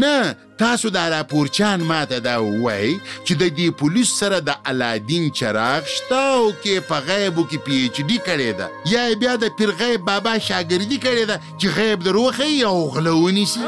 نه 0.00 0.36
تاسو 0.62 0.86
د 0.90 0.96
راپورچان 1.14 1.78
ماته 1.88 2.18
دا 2.26 2.36
وای 2.42 2.90
چې 2.96 3.32
د 3.40 3.42
دې 3.56 3.74
پولیس 3.80 4.08
سره 4.20 4.38
د 4.48 4.50
الادین 4.72 5.24
چراغ 5.40 5.82
شته 5.94 6.20
او 6.36 6.46
کې 6.62 6.76
په 6.90 6.96
غیبو 7.08 7.42
کې 7.50 7.58
پی 7.66 7.74
ایچ 7.80 7.96
ډی 8.12 8.18
کړی 8.28 8.50
ده 8.60 8.66
یا 8.92 9.02
بیا 9.24 9.34
د 9.42 9.44
پیر 9.58 9.70
غیب 9.82 10.00
بابا 10.10 10.34
شاګردي 10.48 10.98
کړی 11.06 11.24
ده 11.30 11.36
چې 11.58 11.66
غیب 11.80 11.98
دروخی 12.04 12.56
او 12.70 12.76
غلوونی 12.96 13.44
سي 13.54 13.62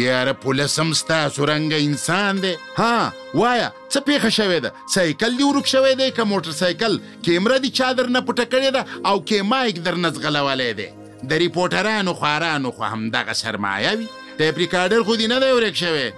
یاره 0.00 0.34
پولیسم 0.46 0.88
ستاسو 1.02 1.40
رنګه 1.52 1.78
انسان 1.88 2.32
دی 2.46 2.52
ها 2.80 2.96
وایا 3.34 3.68
څه 3.92 3.98
پیښه 4.08 4.30
شوې 4.40 4.58
ده 4.64 4.70
سایکل 4.96 5.30
دی 5.38 5.44
ورک 5.52 5.66
شوې 5.74 5.92
دی 6.02 6.08
که 6.16 6.22
موټر 6.32 6.52
سایکل 6.64 6.92
کیمره 7.22 7.56
دی 7.62 7.70
چادر 7.80 8.06
نه 8.18 8.22
پټه 8.26 8.46
کړې 8.52 8.70
ده 8.76 8.82
او 9.12 9.16
کې 9.28 9.38
مایک 9.54 9.76
در 9.88 9.96
نه 10.04 10.08
ځغلولی 10.18 10.72
دی 10.82 10.90
د 11.28 11.32
ریپورټرانو 11.44 12.12
خوارانو 12.20 12.68
خو 12.76 12.82
همدغه 12.92 13.34
سرمایه 13.44 13.92
وي 13.98 14.04
د 14.38 14.42
پریکارډر 14.56 15.00
خو 15.06 15.12
دی 15.20 15.26
نه 15.32 15.38
دی 15.42 15.50
ورک 15.58 15.76
شوی 15.84 16.08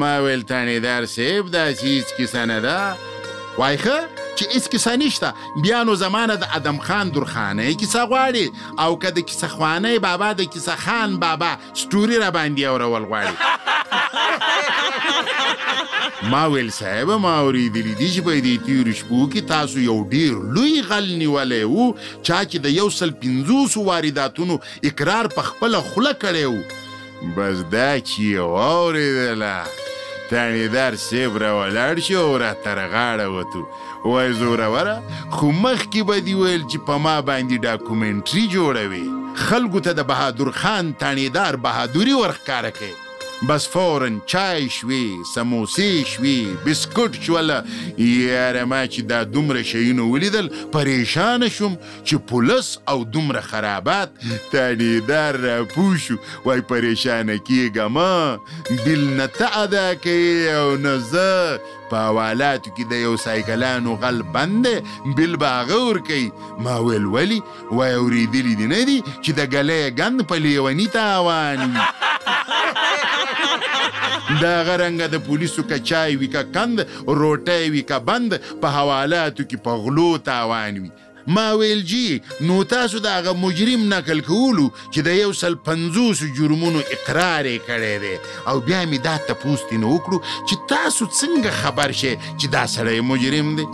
ما 0.00 0.12
ویل 0.24 0.42
تانیدار 0.52 1.02
صاحب 1.14 1.44
دا 1.54 1.64
چیز 1.80 2.02
کیسه 2.16 2.42
نه 2.50 2.58
ده 2.66 2.76
وایخه 3.58 4.08
چې 4.36 4.44
هیڅ 4.54 4.64
کیسه 4.74 4.92
نشته 4.96 5.28
بیا 5.64 5.78
نو 5.88 5.92
زمانه 6.02 6.34
د 6.42 6.44
ادم 6.58 6.78
خان 6.84 7.06
درخانه 7.16 7.62
کیسه 7.82 8.02
غواړي 8.12 8.46
او 8.84 8.92
که 9.02 9.08
د 9.18 9.20
کیسه 9.32 9.48
خوانه 9.54 9.90
بابا 10.04 10.30
د 10.38 10.40
کیسه 10.54 10.74
خان 10.84 11.10
بابا 11.24 11.50
ستوري 11.82 12.16
را 12.22 12.30
باندې 12.36 12.62
اورول 12.70 13.04
غواړي 13.10 13.34
ما 16.32 16.42
ویل 16.54 16.70
صاحب 16.78 17.08
ما 17.26 17.32
اوریدلی 17.40 17.94
دي 18.00 18.10
چې 18.14 18.20
په 18.28 18.34
دې 18.46 18.54
تیر 18.66 18.86
شپو 19.02 19.18
کې 19.18 19.48
تاسو 19.52 19.76
یو 19.86 19.98
ډیر 20.16 20.32
لوی 20.58 20.76
غل 20.88 21.06
نیولې 21.22 21.64
وو 21.72 21.86
چا 22.00 22.38
چې 22.44 22.56
د 22.66 22.68
یو 22.78 22.88
سل 23.02 23.10
500 23.26 23.88
وارداتونو 23.90 24.54
اقرار 24.92 25.24
په 25.38 25.42
خپل 25.52 25.72
خوله 25.92 26.14
کړی 26.24 26.46
وو 26.50 26.60
بس 27.40 27.56
دا 27.78 27.90
چې 27.98 28.16
اوریدله 28.66 29.56
تانیدار 30.32 30.96
سیب 30.96 31.36
را 31.38 31.52
ولاړ 31.60 32.00
شو 32.00 32.14
او 32.16 32.38
را 32.40 32.54
تر 32.64 32.78
غاړه 32.92 33.26
وتو 33.34 33.60
وای 34.04 34.32
زورهوره 34.40 34.96
خو 35.36 35.46
مخکې 35.64 36.00
به 36.08 36.16
دي 36.26 36.34
ویل 36.34 36.62
چې 36.70 36.78
په 36.86 36.94
ما 37.04 37.16
باندې 37.28 37.58
ډاکومنټري 37.66 38.44
جوړوي 38.56 39.04
خلکو 39.46 39.78
ته 39.84 39.92
د 39.94 40.00
بهادر 40.12 40.50
خان 40.60 40.84
تانیدار 41.00 41.54
بهادوري 41.64 42.12
ورښکاره 42.16 42.70
کړي 42.78 42.94
بس 43.48 43.66
فورن 43.68 44.20
چای 44.26 44.68
شوي 44.70 45.14
سموسې 45.34 46.06
شوي 46.06 46.46
بسکټ 46.66 47.22
شول 47.22 47.50
یاره 47.98 48.64
ما 48.72 48.80
چې 48.86 49.00
دا 49.12 49.22
دومره 49.36 49.62
شیونه 49.70 50.02
ولیدل 50.10 50.50
پریشان 50.76 51.44
شوم 51.54 51.74
چې 52.04 52.14
پولیس 52.32 52.68
او 52.92 52.96
دومره 53.16 53.40
خرابات 53.46 54.10
تانیدار 54.52 55.36
را 55.46 55.56
پوشو 55.74 56.16
وای 56.44 56.60
پریشان 56.72 57.32
کیږه 57.36 57.78
ما 57.78 58.38
بل 58.86 59.02
نه 59.16 59.26
ته 59.38 59.58
ادا 59.62 59.84
کوي 60.04 60.50
او 60.52 60.76
نه 60.84 60.94
زه 61.10 61.58
په 61.90 61.96
حوالاتو 62.10 62.70
کې 62.70 62.84
د 62.92 63.04
یو 63.06 63.16
سایکلانو 63.24 63.94
غل 64.04 64.22
بند 64.36 64.66
بل 65.18 65.36
باغور 65.46 65.98
کوي 66.12 66.28
ما 66.68 66.76
ویل 66.90 67.04
ولی 67.16 67.42
وای 67.72 67.94
اوریدلی 68.04 68.54
دی 68.62 68.66
نه 68.76 68.84
دی 68.92 69.02
چې 69.22 69.30
د 69.42 69.52
غلې 69.54 70.02
غند 70.02 70.26
په 70.32 70.36
لیونی 70.46 70.86
تاوان 70.86 71.78
دا 74.42 74.54
غرنګ 74.66 74.98
د 75.14 75.16
پولیسو 75.26 75.60
کچای 75.70 76.12
وی 76.20 76.28
کا 76.34 76.42
کند 76.54 76.76
روټي 77.20 77.64
وی 77.72 77.82
کا 77.90 77.98
بند 78.08 78.30
په 78.60 78.66
حوالاتو 78.76 79.42
کې 79.48 79.56
په 79.64 79.70
غلو 79.82 80.08
تاوان 80.28 80.74
وی 80.82 80.90
ما 81.26 81.52
ویل 81.56 81.80
جی 81.84 82.18
نو 82.40 82.62
تاسو 82.72 82.98
د 83.04 83.14
هغه 83.16 83.32
مجرم 83.42 83.82
نقل 83.94 84.20
کولو 84.28 84.64
چې 84.76 85.04
د 85.08 85.18
یو 85.18 85.32
سل 85.40 85.56
پنځوس 85.68 86.22
جرمونو 86.38 86.82
اقرار 86.96 87.48
یې 87.50 87.68
کړی 87.68 87.96
دی 88.04 88.14
او 88.52 88.56
بیا 88.68 88.80
مې 88.84 89.04
دا 89.04 89.14
تپوس 89.30 89.64
ترېنه 89.68 89.92
وکړو 89.92 90.18
چې 90.46 90.66
تاسو 90.72 91.08
څنګه 91.08 91.60
خبر 91.62 91.94
شئ 92.00 92.14
چې 92.24 92.52
دا 92.56 92.64
سړی 92.74 93.06
مجرم 93.12 93.52
دی 93.60 93.66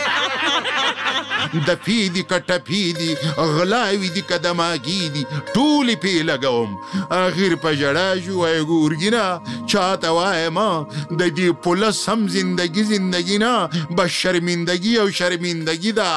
دپی 1.60 2.08
دي 2.08 2.22
که 2.22 2.38
ټپی 2.48 2.82
دي 2.92 3.14
غلاوي 3.56 4.08
دي 4.08 4.22
که 4.28 4.38
دماغي 4.44 5.08
دي 5.14 5.24
ټولې 5.54 5.96
پې 6.04 6.22
لګوم 6.30 6.70
آخر 7.16 7.56
په 7.64 7.72
ژړا 7.80 8.08
شو 8.26 8.38
وایي 8.40 8.62
ګورګینه 8.70 9.24
چا 9.70 9.84
ته 10.04 10.08
وایم 10.18 10.58
د 11.20 11.22
دې 11.36 11.52
پولس 11.64 12.02
هم 12.08 12.28
زندگی 12.38 12.82
زندگی 12.94 13.38
نه 13.44 13.54
بس 13.96 14.10
شرمندگی 14.20 14.94
او 15.00 15.06
شرمندگی 15.20 15.92
ده 15.98 16.14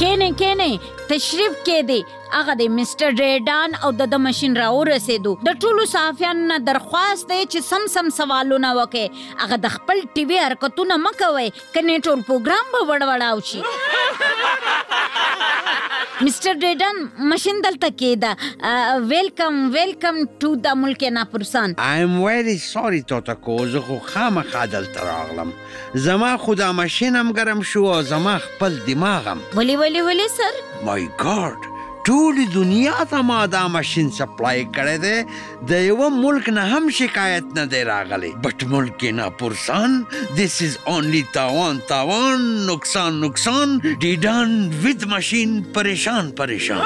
کینې 0.00 0.26
کینې 0.40 1.06
تشریف 1.08 1.56
کې 1.64 1.82
دی 1.88 1.96
هغه 2.34 2.54
د 2.60 2.68
مستر 2.76 3.10
ریډان 3.20 3.74
او 3.86 3.90
د 4.00 4.08
د 4.12 4.20
ماشين 4.26 4.54
راو 4.60 4.78
رسیدو 4.88 5.32
د 5.48 5.58
ټولو 5.64 5.84
صحافیانو 5.94 6.46
نه 6.52 6.58
درخواست 6.68 7.28
دی 7.32 7.40
چې 7.42 7.66
سم 7.68 7.84
سم 7.96 8.08
سوالونه 8.20 8.70
وکړي 8.78 9.42
هغه 9.42 9.58
د 9.64 9.74
خپل 9.76 10.02
ټي 10.14 10.24
وي 10.30 10.38
حرکتونه 10.44 11.00
مکوي 11.08 11.50
کني 11.76 11.98
ټول 12.06 12.24
پروګرام 12.30 12.74
به 12.76 12.86
وړوړاو 12.90 13.44
شي 13.52 15.29
مستر 16.26 16.54
ډیډن 16.62 16.98
ماشین 17.28 17.60
دلته 17.66 17.88
کېده 18.00 18.74
ویلکم 19.12 19.54
ویلکم 19.76 20.18
ټو 20.44 20.50
د 20.66 20.76
ملک 20.80 21.04
ناپرسان 21.18 21.76
آی 21.86 22.02
ام 22.08 22.18
ویری 22.24 22.56
سوري 22.66 23.00
ټوټا 23.12 23.36
کو 23.46 23.56
زه 23.76 23.80
خو 23.88 23.96
خامخا 24.10 24.66
دلته 24.74 25.08
راغلم 25.10 25.54
زما 26.10 26.30
خدا 26.46 26.70
ماشین 26.84 27.16
هم 27.22 27.32
ګرم 27.40 27.62
شو 27.74 27.86
او 27.96 27.98
زما 28.12 28.36
خپل 28.50 28.78
دماغم 28.92 29.44
ولی 29.58 29.80
ولی 29.84 30.02
ولی 30.10 30.28
سر 30.38 30.62
مای 30.90 31.06
ګاډ 31.22 31.79
ټول 32.08 32.36
دنیا 32.54 32.92
ته 33.08 33.18
ما 33.30 33.38
دا 33.54 33.60
ماشين 33.72 34.06
سپلای 34.18 34.60
کړي 34.76 35.00
دي 35.02 35.70
د 35.70 35.82
یو 35.86 36.06
ملک 36.18 36.48
نه 36.58 36.62
هم 36.76 36.88
شکایت 36.98 37.50
نه 37.58 37.64
دی 37.74 37.80
راغلی 37.88 38.30
بټ 38.46 38.64
ملک 38.74 39.04
نه 39.18 39.26
پرسان 39.42 39.98
this 40.38 40.56
is 40.68 40.78
only 40.94 41.20
تاوان 41.36 41.80
تاوان 41.92 42.46
نقصان 42.70 43.20
نقصان 43.26 43.76
ډیډان 43.84 44.56
وذ 44.84 45.04
ماشين 45.14 45.52
پریشان 45.78 46.30
پریشان 46.42 46.82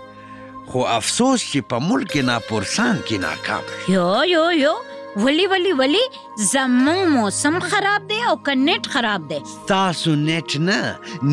خو 0.71 0.81
افسوس 0.99 1.39
چې 1.49 1.59
په 1.73 1.77
ملک 1.89 2.07
کې 2.13 2.23
ناپورسان 2.31 2.95
کې 3.09 3.17
ناکام 3.25 3.65
یو 3.97 4.11
یو 4.29 4.47
یو 4.61 4.71
ولی 5.27 5.45
ولی 5.51 5.73
ولی 5.81 6.01
زمون 6.53 7.03
موسم 7.17 7.59
خراب 7.67 8.07
دی 8.13 8.17
او 8.31 8.35
کنیټ 8.49 8.83
خراب 8.95 9.21
دی 9.33 9.39
تاسو 9.69 10.15
نیټ 10.23 10.51
نه 10.69 10.81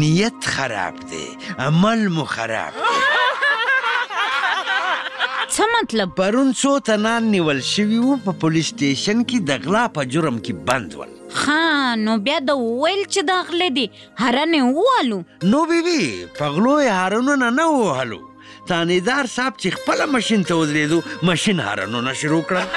نیت 0.03 0.39
خراب 0.55 0.95
دی 1.13 1.23
عمل 1.69 2.01
مو 2.17 2.25
خراب 2.35 2.77
دی 2.81 2.91
څه 2.97 5.67
مطلب 5.77 6.13
پرون 6.19 6.51
څو 6.59 6.73
تنان 6.91 7.23
نیول 7.37 7.61
شوي 7.71 7.97
وو 8.01 8.17
په 8.25 8.31
پولیس 8.43 8.69
سټیشن 8.73 9.17
کې 9.23 9.37
د 9.47 9.49
غلا 9.65 9.85
په 9.97 10.01
جرم 10.15 10.37
کې 10.43 10.53
بند 10.69 10.89
ول 10.99 11.11
ها 11.45 11.63
نو 12.05 12.11
بیا 12.29 12.37
د 12.51 12.61
ویل 12.65 13.01
چې 13.05 13.25
داخله 13.31 13.67
دي 13.81 13.87
هرنه 14.21 14.61
والو 14.89 15.19
نو 15.55 15.63
بیبي 15.73 15.97
بی 16.03 16.27
په 16.39 16.45
غلو 16.59 16.75
هرنه 16.89 17.35
نه 17.45 17.49
نه 17.61 17.67
وهلو 17.77 18.21
تانیدار 18.65 19.25
صاحب 19.27 19.57
چې 19.57 19.69
خپل 19.71 20.05
ماشين 20.11 20.43
ته 20.43 20.53
ودرېدو 20.55 21.01
ماشين 21.23 21.59
هارنونه 21.59 22.13
شروع 22.13 22.41
کړل 22.41 22.63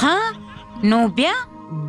ها 0.00 0.18
نو 0.84 1.08
بیا 1.08 1.32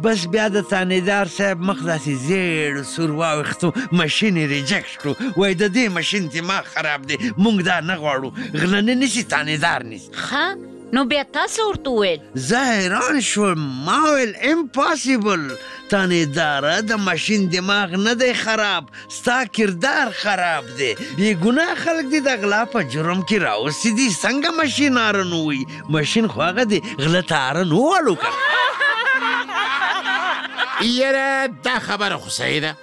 بس 0.04 0.26
بیا 0.28 0.48
د 0.48 0.62
تانیدار 0.70 1.26
صاحب 1.38 1.60
مخ 1.70 1.78
داسې 1.86 2.10
زیړ 2.28 2.72
سور 2.96 3.12
واوښتو 3.22 3.68
ماشین 4.02 4.34
یې 4.38 4.48
ریجکټ 4.56 4.94
کړو 5.04 5.14
وای 5.38 5.54
د 5.54 5.64
دې 5.74 5.86
ماشین 6.00 6.24
دماغ 6.34 6.64
خراب 6.74 7.02
دی 7.08 7.16
موږ 7.38 7.58
دا 7.72 7.78
نه 7.82 7.96
غواړو 8.04 8.30
غلنه 8.62 8.94
نشي 9.06 9.24
تانیدار 9.24 9.82
نشي 9.94 10.10
ها 10.28 10.46
نو 10.94 11.06
بیا 11.06 11.24
تاسو 11.24 11.62
ورته 11.70 11.90
ویل 11.90 12.20
زه 12.34 12.58
حیران 12.60 13.22
شوم 13.22 13.60
ما 13.60 14.14
ویل 14.16 14.36
امپاسیبل 14.42 15.50
تانه 15.90 16.16
اداره 16.16 16.82
د 16.82 16.92
ماشین 16.94 17.48
دماغ 17.50 17.90
نه 18.06 18.14
دی 18.16 18.34
خراب 18.34 18.84
ستا 19.10 19.46
کردار 19.46 20.10
خراب 20.10 20.66
دی 20.78 20.96
یی 21.18 21.38
ګناه 21.44 21.76
خلک 21.84 22.06
دی 22.12 22.20
د 22.20 22.30
غلا 22.42 22.66
په 22.66 22.84
جرم 22.84 23.20
کې 23.24 23.34
راوسی 23.42 23.92
دي 23.94 24.08
څنګه 24.24 24.50
ماشین 24.60 24.98
ارن 24.98 25.34
وی 25.34 25.66
ماشین 25.90 26.28
خو 26.28 26.42
هغه 26.42 26.64
دی 26.66 26.82
غلط 27.00 27.32
ارن 27.32 27.72
والو 27.72 28.16
کا 28.16 28.30
یره 30.82 31.48
دا 31.64 31.80
خبره 31.80 32.16
خو 32.18 32.30
سیده 32.30 32.76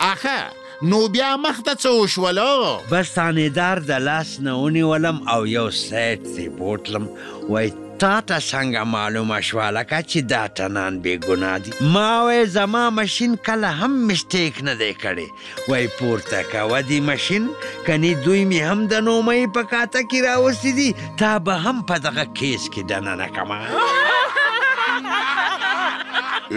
اخه 0.00 0.40
نو 0.84 1.08
بیا 1.08 1.36
مخته 1.36 1.74
څه 1.74 1.88
وشولا 1.88 2.78
بس 2.90 3.06
ثانیدار 3.14 3.78
د 3.90 3.92
لاس 4.08 4.30
نه 4.44 4.52
ونیولم 4.62 5.16
او 5.34 5.40
یو 5.46 5.70
سیټ 5.82 6.20
تی 6.36 6.48
بوتلم 6.58 7.04
وای 7.52 7.68
تا 8.00 8.16
ته 8.28 8.36
څنګه 8.38 8.80
معلومه 8.94 9.38
شوه 9.50 9.66
لکه 9.76 9.98
چې 10.08 10.18
دا 10.32 10.40
تنان 10.60 10.92
بې 11.06 11.14
ګناه 11.30 11.58
دي 11.62 11.70
ما 11.94 12.12
وای 12.26 12.42
زما 12.56 12.82
مشین 12.98 13.32
کله 13.48 13.68
هم 13.82 13.92
مسټیک 14.10 14.54
نه 14.68 14.74
دی 14.82 14.92
کړی 15.04 15.28
وای 15.68 15.84
پورته 16.00 16.40
کوه 16.52 16.78
دی 16.92 16.98
مشین 17.10 17.44
کنې 17.62 18.12
دوی 18.24 18.42
مې 18.50 18.60
هم 18.68 18.78
د 18.92 18.94
نومۍ 19.08 19.44
په 19.58 19.62
کاته 19.74 20.00
کې 20.08 20.18
راوستي 20.28 20.72
دي 20.82 20.90
تا 21.24 21.32
به 21.48 21.54
هم 21.66 21.76
په 21.92 21.98
دغه 22.08 22.24
کیس 22.42 22.62
کې 22.74 22.82
دننه 22.92 23.28
کمه 23.38 23.60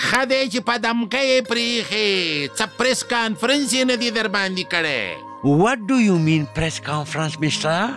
خدای 0.08 0.44
چې 0.52 0.60
په 0.68 0.74
دمکې 0.84 1.38
پریخي 1.50 2.10
څه 2.56 2.64
پریس 2.78 3.00
کانفرنس 3.12 3.70
نه 3.90 3.96
دی 4.00 4.10
در 4.16 4.28
باندې 4.36 4.64
کړي 4.72 5.02
What 5.42 5.88
do 5.88 5.98
you 5.98 6.20
mean 6.22 6.46
press 6.54 6.78
conference, 6.78 7.34
mister? 7.42 7.90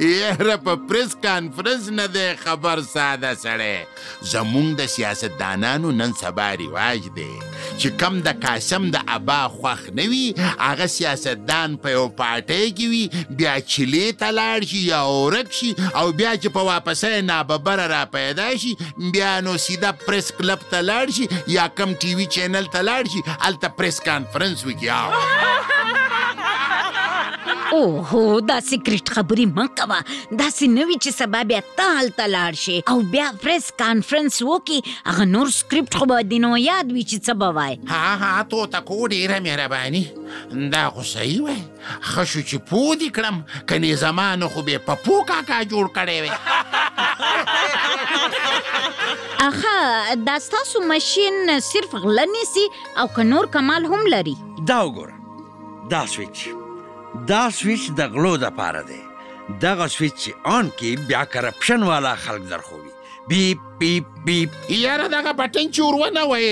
یره 0.00 0.56
په 0.56 0.76
پریس 0.88 1.14
کانفرنس 1.22 1.88
نه 1.88 2.06
دی 2.08 2.28
خبر 2.44 2.80
ساده 2.94 3.32
سړی 3.44 3.76
زمونږ 4.32 4.68
د 4.80 4.86
سیاستدانانو 4.94 5.88
نن 6.00 6.10
سبا 6.22 6.48
رواج 6.62 7.00
دی 7.16 7.32
چې 7.80 7.88
کم 8.00 8.14
د 8.26 8.28
قاسم 8.44 8.82
د 8.94 8.96
ابا 9.16 9.40
خوخ 9.56 9.80
نه 9.98 10.04
وي 10.12 10.22
هغه 10.66 10.86
سیاستدان 10.96 11.68
په 11.82 11.88
یو 11.96 12.06
پارټۍ 12.20 12.66
کې 12.76 12.86
وي 12.92 13.04
بیا 13.40 13.54
چیلې 13.72 14.08
ته 14.22 14.28
لاړ 14.38 14.58
شي 14.70 14.80
یا 14.92 15.00
اورک 15.14 15.48
شي 15.58 15.70
او 16.00 16.06
بیا 16.20 16.32
چې 16.42 16.48
په 16.56 16.62
واپسې 16.70 17.26
ناببره 17.30 17.86
را 17.94 18.02
پیدا 18.16 18.48
شي 18.64 18.72
بیا 19.14 19.32
نو 19.46 19.52
سیده 19.66 19.92
پریس 20.06 20.26
کلب 20.40 20.66
ته 20.72 20.80
لاړ 20.88 21.06
شي 21.18 21.30
یا 21.56 21.64
کم 21.78 21.94
ټي 22.02 22.10
وي 22.18 22.26
چینل 22.38 22.66
ته 22.74 22.80
لاړ 22.90 23.02
شي 23.12 23.20
هلته 23.46 23.68
پریس 23.78 23.96
کانفرنس 24.10 24.66
وکړي 24.68 25.97
اوهو 27.76 28.20
دا 28.48 28.56
سیکریټ 28.66 29.08
خبرې 29.14 29.46
مکوه 29.56 30.36
دا 30.42 30.46
سينوي 30.52 30.94
چې 31.06 31.14
سبا 31.16 31.40
بیا 31.50 31.58
ته 31.78 31.94
حالت 31.96 32.20
لاړ 32.34 32.58
شي 32.60 32.74
او 32.92 32.98
بیا 33.14 33.24
پریس 33.42 33.64
کانفرنس 33.82 34.36
وکي 34.50 34.76
هغه 34.92 35.24
نور 35.32 35.48
سکرپټ 35.56 35.98
خو 36.02 36.06
به 36.12 36.20
دینو 36.30 36.52
یاد 36.62 36.94
وي 36.96 37.02
چې 37.02 37.18
څه 37.26 37.34
بوای 37.42 37.74
ها 37.90 38.06
ها 38.22 38.30
تو 38.54 38.62
تکو 38.76 38.96
ډیره 39.14 39.36
مهرباني 39.48 40.00
دا 40.76 40.84
خو 40.96 41.04
صحیح 41.10 41.42
وای 41.48 41.58
خشو 42.12 42.44
چې 42.44 42.62
پو 42.72 42.80
دي 43.02 43.08
کړم 43.18 43.40
کني 43.72 43.90
زمانه 44.04 44.48
خو 44.54 44.64
به 44.70 44.82
پپو 44.88 45.18
کاکا 45.32 45.58
جوړ 45.72 45.90
کړي 45.98 46.22
وي 46.22 46.32
اخه 49.48 49.74
دا 50.30 50.38
ستاسو 50.46 50.82
ماشين 50.94 51.36
صرف 51.70 51.98
غلني 52.06 52.46
سي 52.54 52.64
او 53.04 53.04
که 53.18 53.28
نور 53.34 53.46
کمال 53.58 53.90
هم 53.94 54.08
لري 54.16 54.34
دا 54.72 54.80
وګوره 54.88 55.92
دا 55.92 56.02
سويچ 56.14 56.57
دا 57.30 57.44
سویچ 57.58 57.82
د 57.98 58.00
غلو 58.12 58.34
د 58.44 58.46
پاره 58.58 58.82
دی 58.90 58.98
دغه 59.64 59.86
سویچ 59.94 60.20
آن 60.56 60.66
کې 60.78 60.90
بیا 61.08 61.22
کرپشن 61.34 61.82
والا 61.90 62.14
خلک 62.24 62.48
درخوي 62.54 62.90
بیپ 63.28 63.60
بیپ 63.82 64.06
بیپ 64.26 64.50
یاره 64.80 65.06
دغه 65.16 65.32
بټن 65.40 65.72
چې 65.74 65.80
ورونه 65.88 66.26
وای 66.30 66.50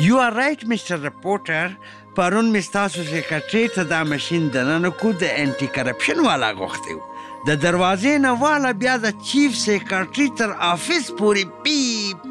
یو 0.08 0.20
ار 0.26 0.36
رائټ 0.42 0.68
مستر 0.74 1.00
رپورټر 1.10 1.78
پرون 2.20 2.52
مستاسو 2.58 3.08
سیکریټری 3.14 3.68
ته 3.78 3.90
دا 3.94 4.02
ماشين 4.14 4.50
دننه 4.58 4.92
کو 5.04 5.14
د 5.24 5.24
انټي 5.30 5.74
کرپشن 5.80 6.26
والا 6.30 6.52
غوښتیو 6.62 7.00
د 7.48 7.50
دروازې 7.66 8.16
نه 8.24 8.32
والا 8.42 8.72
بیا 8.82 8.94
د 9.06 9.08
چیف 9.28 9.52
سیکرټری 9.66 10.28
تر 10.42 10.50
افیس 10.74 11.06
پورې 11.22 11.44
پی 11.64 11.80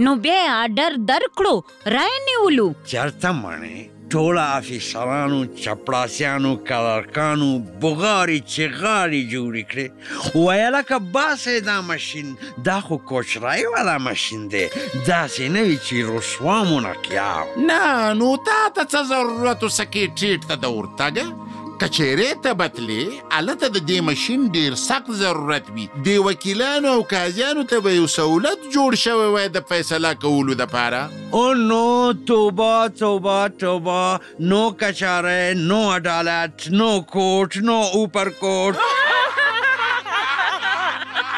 نو 0.05 0.11
بیا 0.27 0.41
آرډر 0.61 0.93
درکړو 1.11 1.55
راي 1.97 2.15
نیولو 2.31 2.69
چرته 2.93 3.31
مړې 3.43 3.79
ټوله 4.13 4.43
افیسرانو 4.59 5.39
چپړاسیانو 5.63 6.51
کلرکانو 6.71 7.49
بغاري 7.85 8.39
چغاري 8.55 9.23
جوړ 9.33 9.53
کړې 9.71 9.87
ویله 10.45 10.83
که 10.91 10.99
باسې 11.17 11.55
دا 11.71 11.79
ماشین 11.91 12.27
دا 12.69 12.77
خو 12.87 12.97
کوچرای 13.11 13.65
والا 13.75 13.97
ماشین 14.09 14.41
دی 14.55 14.65
داسې 15.11 15.45
نه 15.57 15.63
وي 15.67 15.79
چې 15.87 15.95
رسوا 16.13 16.59
منقیاو 16.73 17.67
نه 17.71 17.83
نو 18.23 18.31
تا 18.51 18.61
ته 18.77 18.83
څه 18.93 19.01
ضرورت 19.13 19.59
وسه 19.67 19.85
کې 19.93 20.05
ټیټ 20.19 20.41
ته 20.51 20.55
د 20.63 20.77
ورتګ 20.77 21.15
کچېرې 21.81 22.27
ته 22.45 22.53
بتلې 22.61 23.05
الته 23.39 23.67
د 23.75 23.79
دې 23.89 23.97
ماشين 24.09 24.41
ډیر 24.57 24.73
سخت 24.89 25.09
ضرورت 25.23 25.67
وي 25.77 25.85
دی 26.07 26.15
وکیلانو 26.27 26.89
او 26.97 27.01
قاضیانو 27.13 27.65
ته 27.73 27.85
به 27.87 27.97
یو 27.99 28.07
سہولت 28.17 28.59
جوړ 28.77 28.99
شوی 29.05 29.29
وای 29.35 29.49
د 29.57 29.67
فیصله 29.71 30.11
کولو 30.25 30.57
لپاره 30.63 31.01
او 31.41 31.45
نو 31.71 31.83
توبه 32.31 32.89
توبه 33.03 33.39
توبه 33.65 34.03
نو 34.53 34.61
کچاره 34.83 35.39
نو 35.71 35.81
عدالت 35.99 36.67
نو 36.81 36.91
کوټ 37.15 37.65
نو 37.71 37.79
اوپر 38.01 38.33
کوټ 38.43 38.91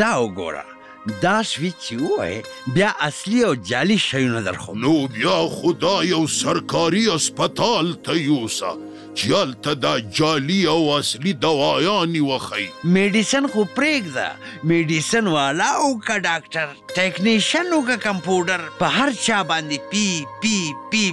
دا 0.00 0.10
وګوره 0.24 1.22
دا 1.22 1.34
سویچ 1.52 1.86
وای 2.02 2.42
بیا 2.74 2.90
اصلي 3.06 3.42
او 3.48 3.54
جعلي 3.70 3.96
شیونه 4.04 4.42
درخو 4.50 4.74
نو 4.84 4.94
بیا 5.16 5.36
خدای 5.56 6.06
یو 6.12 6.20
سرکاري 6.40 7.06
هسپتال 7.14 7.94
ته 8.08 8.16
یوسه 8.26 8.74
چې 9.18 9.26
هلته 9.40 9.70
د 9.84 9.90
جالي 10.18 10.60
او 10.74 10.80
اصلي 11.00 11.32
دوايانې 11.44 12.22
وښي 12.30 12.66
میډیسن 12.96 13.44
خو 13.52 13.60
پرېږده 13.76 14.28
میډیسن 14.70 15.24
والا 15.36 15.70
او 15.84 15.90
که 16.06 16.14
ډاکټر 16.28 16.66
ټیکنیشن 16.96 17.66
او 17.74 17.80
که 17.88 17.96
کمپوډر 18.08 18.60
په 18.80 18.86
هر 18.96 19.10
چا 19.26 19.38
باندې 19.50 19.78
پی 19.90 20.08
پی 20.42 20.56
پی 20.90 21.06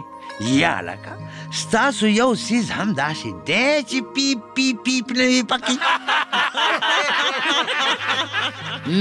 یا 0.61 0.75
لکه 0.89 1.13
ستاسو 1.53 2.07
یو 2.07 2.35
سیز 2.35 2.69
هم 2.71 2.93
داسې 2.97 3.33
دی 3.47 3.83
چې 3.89 4.01
پی 4.13 4.35
پی 4.53 4.73
پی 4.85 4.93
پلوي 5.09 5.41
پکې 5.49 5.75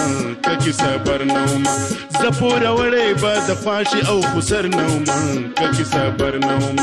ککی 0.47 0.71
صبر 0.79 1.23
نوم 1.33 1.63
زپور 2.09 2.63
وړې 2.77 3.21
به 3.25 3.33
د 3.51 3.61
فاشي 3.65 4.01
او 4.13 4.17
خسر 4.31 4.67
نوم 4.73 5.03
ککی 5.61 5.83
صبر 5.91 6.37
نوم 6.47 6.75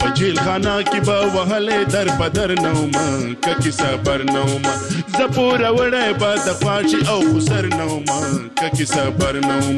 بچیل 0.00 0.40
خانه 0.40 0.84
کې 0.84 0.98
به 1.10 1.30
وهلې 1.34 1.92
در 1.92 2.08
بدر 2.24 2.54
نوم 2.54 2.90
ککی 3.46 3.70
صبر 3.78 4.22
نوم 4.34 4.62
زپور 5.18 5.58
وړې 5.58 6.18
به 6.22 6.34
د 6.50 6.60
فاشي 6.66 7.00
او 7.16 7.18
خسر 7.36 7.66
نوم 7.66 8.04
ککی 8.60 8.84
صبر 8.96 9.40
نوم 9.48 9.76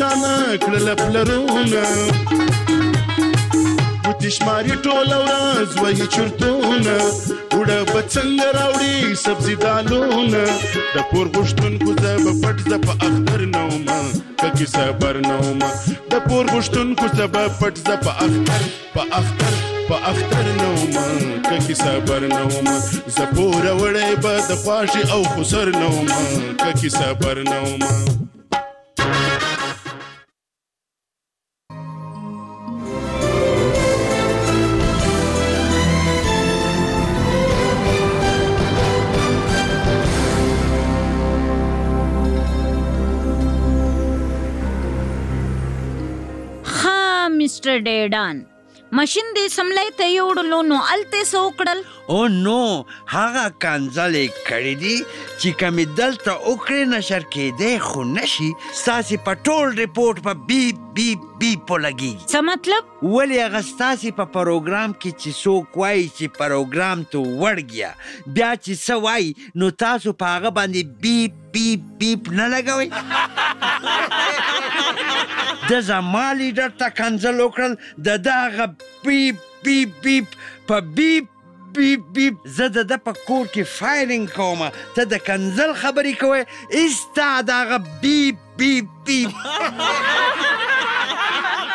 روشانه 0.00 0.58
کړل 0.58 0.94
پلرونه 0.98 1.80
بوتي 4.04 4.30
شماري 4.30 4.74
ټوله 4.84 5.16
ورځ 5.28 5.70
وایي 5.80 6.06
چرتونه 6.14 6.94
وړه 7.00 7.80
به 7.92 8.02
څنګه 8.14 8.46
راوړي 8.58 9.14
سبزي 9.24 9.56
دالونه 9.64 10.40
د 10.94 10.96
پور 11.10 11.26
غوښتونکو 11.36 11.92
زه 12.04 12.12
به 12.24 12.32
پټ 12.42 12.58
زه 12.68 12.78
په 12.86 12.94
اختر 13.08 13.44
نه 13.54 13.62
ومه 13.72 13.98
که 14.42 14.48
کیسه 14.60 14.84
بر 15.02 15.20
نه 15.26 15.36
ومه 15.48 15.68
د 16.10 16.14
پور 16.28 16.46
غوښتونکو 16.52 17.08
زه 17.18 17.26
به 17.26 17.48
پټ 17.60 17.76
زه 17.86 17.96
په 18.06 18.16
اختر 18.28 18.70
په 18.94 19.18
اختر 19.20 19.58
په 19.88 19.96
اختر 20.12 20.48
نه 20.62 20.68
ومه 20.78 21.42
که 21.50 21.58
کیسه 21.66 21.92
بر 22.12 22.26
نه 22.32 22.40
ومه 22.54 22.78
زه 23.18 23.26
پور 23.36 23.62
وړی 23.80 24.14
به 24.22 24.34
د 24.48 24.50
خواږې 24.62 25.02
او 25.14 25.20
خسر 25.34 25.66
نه 25.80 25.86
ومه 25.96 26.20
که 26.64 26.72
کیسه 26.84 27.12
بر 27.26 27.38
نه 27.52 27.58
ومه 27.66 28.19
ډیډان 47.86 48.44
ماشین 48.98 49.28
دې 49.34 49.42
سملې 49.54 49.90
ته 49.98 50.06
یوړلو 50.12 50.56
نو 50.68 50.76
الته 50.92 51.26
سو 51.32 51.40
کړل 51.58 51.80
او 52.14 52.20
نو 52.46 52.54
هغه 53.10 53.42
کانزلې 53.64 54.38
کړې 54.48 54.74
دي 54.84 54.94
چې 55.02 55.48
کوم 55.60 55.76
دلته 56.00 56.32
اوکرې 56.52 56.88
نشر 56.94 57.22
کېدې 57.34 57.72
خو 57.88 58.00
نشي 58.16 58.48
ساسي 58.80 59.18
پټول 59.28 59.66
ریپورت 59.82 60.16
په 60.26 60.32
بی 60.48 60.58
بی 60.98 61.06
بی 61.42 61.52
پولګي 61.70 62.10
څه 62.24 62.40
مطلب 62.48 62.82
ولې 62.88 63.36
هغه 63.46 63.60
ساسي 63.68 64.10
په 64.20 64.24
پروګرام 64.38 64.90
کې 64.96 65.10
چې 65.20 65.30
سو 65.44 65.54
کوي 65.76 66.02
چې 66.16 66.26
پروګرام 66.40 66.98
ته 67.12 67.18
وړګیا 67.28 67.90
بیا 68.40 68.50
چې 68.64 68.72
سوای 68.88 69.24
نو 69.62 69.70
تاسو 69.84 70.16
په 70.24 70.34
هغه 70.36 70.50
باندې 70.58 70.82
بی 71.06 71.16
بی 71.54 71.70
بی 72.02 72.12
نه 72.40 72.46
لګوي 72.56 72.88
د 75.68 75.72
زما 75.88 76.24
لیډر 76.40 76.70
ته 76.80 76.88
کنځل 77.00 77.36
وکړل 77.44 77.72
د 78.06 78.08
دغه 78.28 78.64
بیپ 79.04 79.36
بیپ 79.64 79.90
بیپ 80.04 80.26
په 80.68 80.76
بیپ 80.96 81.26
بیپ 81.76 82.02
بیپ 82.14 82.34
زه 82.56 82.66
د 82.76 82.78
ده 82.90 82.96
په 83.06 83.12
کور 83.28 83.44
کې 83.54 83.68
فایرینګ 83.78 84.26
کوم 84.38 84.60
ته 84.94 85.02
د 85.12 85.22
کنځل 85.28 85.70
خبرې 85.82 86.14
کوې 86.22 86.42
ایستا 86.82 87.30
دغه 87.54 87.76
بیپ 88.02 88.36
بیپ 88.58 88.86
بیپ 89.04 89.30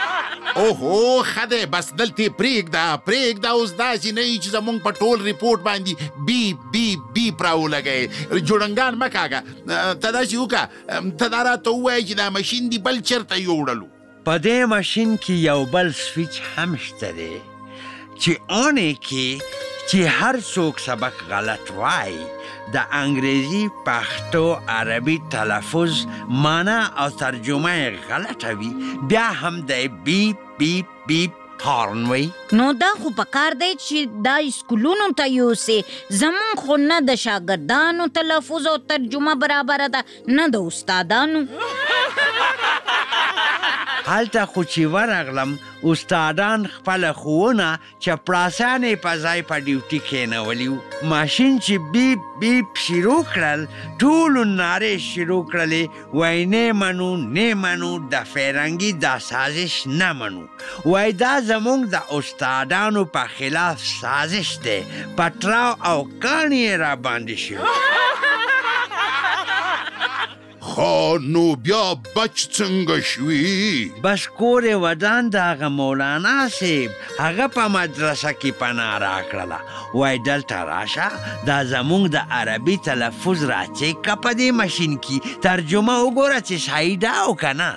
اوهو 0.55 1.23
خده 1.23 1.65
بس 1.65 1.93
دلته 1.93 2.29
پریږده 2.39 2.83
پریږده 3.07 3.49
اوس 3.51 3.71
داسې 3.79 4.11
نه 4.15 4.23
یي 4.27 4.35
چې 4.39 4.49
زمونږ 4.55 4.81
په 4.83 4.91
ټول 4.91 5.23
ریپورت 5.29 5.61
باندې 5.65 6.21
بی 6.27 6.55
بی 6.71 6.97
بی 7.17 7.25
پراو 7.41 7.65
لګی 7.73 8.43
جوړنګان 8.49 9.01
مه 9.01 9.09
کاږه 9.15 9.99
ته 10.05 10.13
داسې 10.17 10.43
وکړه 10.43 11.19
ته 11.23 11.33
دا 11.35 11.41
راته 11.49 11.73
ووایه 11.73 12.05
چې 12.05 12.21
دا 12.21 12.29
مشین 12.37 12.69
دي 12.73 12.79
بل 12.87 13.01
چېرته 13.01 13.41
یوړلو 13.41 14.23
په 14.29 14.37
دې 14.47 14.71
ماشین 14.75 15.17
کې 15.25 15.43
یو 15.49 15.65
بل 15.75 15.91
سویچ 16.05 16.39
هم 16.55 16.79
شته 16.87 17.11
دی 17.19 17.29
چې 18.21 18.55
آنې 18.61 19.03
کې 19.09 19.59
چې 19.89 20.17
هر 20.21 20.41
څوک 20.53 20.79
سبق 20.89 21.21
غلط 21.33 21.71
وایي 21.81 22.23
د 22.73 22.77
انګریزي 23.03 23.61
پښتو 23.87 24.43
عربي 24.77 25.17
تلفظ 25.35 25.99
معنا 26.45 26.77
او 27.03 27.07
ترجمه 27.21 27.73
غلطه 28.11 28.53
وي 28.61 28.69
بیا 29.13 29.27
هم 29.43 29.55
د 29.73 29.91
بیپ 30.09 30.59
بیپ 30.59 30.95
بیپ 31.11 31.41
هارن 31.67 32.01
وي 32.11 32.23
نو 32.59 32.65
دا 32.79 32.89
خو 33.03 33.11
پکار 33.21 33.55
دی 33.61 33.69
چې 33.83 34.19
دا 34.27 34.33
اسکولونو 34.49 35.07
ته 35.21 35.27
یوسې 35.35 36.17
زمون 36.23 36.57
خو 36.63 36.79
نه 36.83 36.99
د 37.11 37.21
شاګردانو 37.25 38.09
تلفظ 38.19 38.67
او 38.73 38.77
ترجمه 38.93 39.37
برابر 39.45 39.85
ده 39.97 40.03
نه 40.39 40.49
د 40.57 40.69
استادانو 40.71 41.43
هلته 44.07 44.45
خو 44.45 44.61
چې 44.63 44.77
ورغلم 44.93 45.51
استادان 45.89 46.61
خپل 46.75 47.01
خوونه 47.19 47.69
چپړاسانې 48.05 48.93
په 49.05 49.11
ځای 49.23 49.39
په 49.51 49.55
ډیوټي 49.67 49.99
کېنولي 50.09 50.67
ماشین 51.13 51.53
چې 51.65 51.75
بیپ 51.93 52.19
بیپ 52.41 52.77
شروع 52.85 53.21
کړل 53.33 53.65
ټولو 54.03 54.43
نارې 54.59 54.95
شروع 55.09 55.41
کړلې 55.51 56.13
وای 56.19 56.45
نه 56.53 56.73
منو 56.81 57.09
نه 57.37 57.53
منو 57.63 57.91
د 58.13 58.25
فرنګي 58.33 58.91
د 59.07 59.17
سازش 59.29 59.75
نه 59.99 60.09
منو 60.19 60.43
وای 60.91 61.11
دا 61.23 61.33
زمونږ 61.51 61.81
د 61.95 62.01
استادانو 62.17 63.05
په 63.17 63.27
خلاف 63.37 63.77
سازش 63.93 64.49
دی 64.65 64.79
پټراو 65.17 65.77
او 65.89 65.97
کانی 66.23 66.65
را 66.83 66.93
باندې 66.95 67.35
شو 67.43 67.57
خانو 70.75 71.55
بیا 71.63 71.85
بچ 72.15 72.37
څنګه 72.57 73.01
شوی 73.09 73.91
بس 74.03 74.21
کور 74.37 74.63
ودان 74.83 75.23
دا 75.35 75.53
غ 75.59 75.69
مولانا 75.79 76.33
سیب 76.57 76.91
هغه 77.19 77.47
په 77.55 77.67
مدرسه 77.75 78.31
کې 78.39 78.51
پنا 78.63 78.87
راکړه 79.03 79.59
وای 80.01 80.17
دلته 80.29 80.57
راشه 80.71 81.07
دا 81.51 81.57
زمونږ 81.73 82.11
د 82.15 82.17
عربي 82.39 82.77
تلفظ 82.89 83.43
را 83.53 83.61
چې 83.77 84.01
کپ 84.07 84.27
دې 84.39 84.49
ماشين 84.59 84.97
کې 85.05 85.39
ترجمه 85.47 85.95
وګوره 85.99 86.39
چې 86.49 86.65
شایدا 86.67 87.13
او 87.29 87.35
کنه 87.45 87.71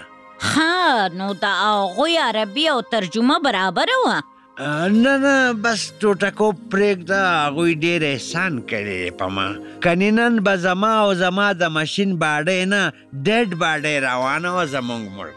ها 0.54 1.08
نو 1.22 1.28
دا 1.46 1.52
هغه 1.60 2.10
عربي 2.28 2.68
او 2.74 2.80
ترجمه 2.96 3.38
برابر 3.46 3.94
و 4.08 4.18
نه 4.60 5.16
نه 5.22 5.52
بس 5.64 5.82
ټوټکو 6.02 6.46
پرېږده 6.70 7.20
هغوی 7.24 7.72
ډېر 7.82 8.00
احسان 8.12 8.54
کړی 8.70 8.96
دی 9.04 9.10
په 9.20 9.26
ما 9.36 9.46
کنې 9.50 10.10
نن 10.18 10.32
به 10.48 10.54
زما 10.64 10.90
او 11.02 11.12
زما 11.20 11.44
د 11.58 11.70
ماشین 11.74 12.14
باډۍ 12.18 12.64
نه 12.72 12.80
ډډ 13.28 13.48
باډۍ 13.62 13.96
روانه 14.06 14.50
وه 14.56 14.64
زموږ 14.72 15.02
ملک 15.18 15.36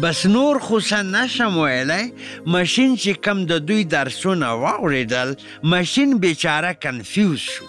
بس 0.00 0.26
نور 0.26 0.58
خو 0.64 0.78
نشم 1.12 1.56
ویلی 1.58 2.10
ماشین 2.54 2.96
چې 2.96 3.20
کم 3.26 3.38
د 3.52 3.62
دوی 3.70 3.84
درسونه 3.94 4.50
واوریدل 4.64 5.32
ماشین 5.74 6.12
بیچاره 6.24 6.72
کنفیوز 6.82 7.38
شو 7.52 7.64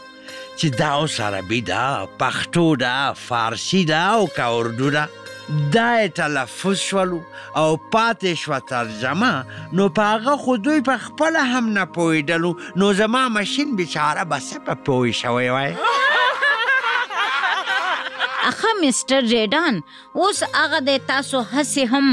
چې 0.57 0.80
دا 0.82 0.89
اوس 1.03 1.20
عربي 1.28 1.62
ده 1.72 1.86
پښتو 2.24 2.66
ده 2.82 3.14
فارسی 3.30 3.86
ده 3.93 4.01
او 4.18 4.28
که 4.28 4.47
اردو 4.57 4.89
ده 4.97 5.07
دا 5.74 6.07
یې 6.07 6.10
تلفظ 6.20 6.78
شولو 6.89 7.20
او 7.55 7.78
پاتې 7.78 8.26
شوه 8.43 8.60
ترجمه 8.60 9.45
نو 9.74 9.89
په 10.01 10.10
هغه 10.10 10.38
خو 10.43 10.57
دوی 10.68 10.82
په 10.91 10.97
خپله 11.07 11.39
هم 11.55 11.66
نه 11.80 11.86
پوهېدلو 11.86 12.78
نو 12.84 12.93
زما 13.01 13.26
ماشین 13.39 13.76
بیچاره 13.84 14.24
به 14.24 14.39
څه 14.39 14.60
په 14.70 14.74
پوه 14.89 15.12
شوی 15.24 15.49
وای 15.57 15.74
اخه 18.50 18.70
مستر 18.84 19.22
ریډان 19.34 19.76
اوس 20.22 20.38
هغه 20.60 20.80
د 20.89 20.91
تاسو 21.12 21.38
هسه 21.54 21.84
هم 21.93 22.06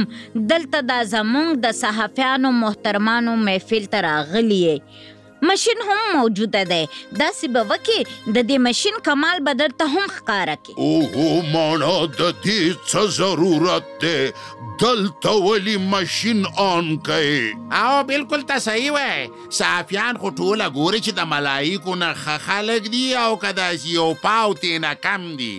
دلته 0.50 0.78
د 0.90 0.92
زمونږ 1.14 1.48
د 1.64 1.66
صحافیانو 1.82 2.48
محترمانو 2.62 3.32
محفل 3.46 3.84
ته 3.92 3.98
راغلی 4.08 4.58
ماشين 5.42 5.74
هم 5.88 5.96
موجوده 6.18 6.64
دی 6.64 6.86
داسې 6.88 7.46
به 7.54 7.60
وکې 7.70 7.98
د 8.36 8.38
دې 8.50 8.58
ماشين 8.66 8.94
کمال 9.08 9.38
به 9.48 9.52
درته 9.60 9.84
هم 9.94 10.04
ښکاره 10.12 10.56
کې 10.66 10.72
اوه 10.86 11.40
مانا 11.54 11.98
د 12.20 12.30
دې 12.44 12.62
څه 12.86 13.02
ضرورت 13.18 13.86
دی 14.06 14.20
دلته 14.84 15.32
ولې 15.48 15.82
ماشين 15.96 16.38
آن 16.68 16.86
کوي 17.10 17.44
او 17.82 17.94
بالکل 18.12 18.40
ته 18.52 18.56
صحیح 18.70 18.90
وای 18.98 19.20
صحافیان 19.60 20.14
خو 20.24 20.32
ټوله 20.40 20.70
ګوري 20.78 21.02
چې 21.06 21.12
د 21.20 21.22
ملایکو 21.36 21.92
نه 22.04 22.10
ښه 22.24 22.36
خلک 22.48 22.82
دي 22.98 23.04
او 23.26 23.30
که 23.44 23.50
داسې 23.62 23.86
یو 24.00 24.08
پاو 24.26 24.56
تېنه 24.64 24.90
کم 25.08 25.22
دي 25.42 25.52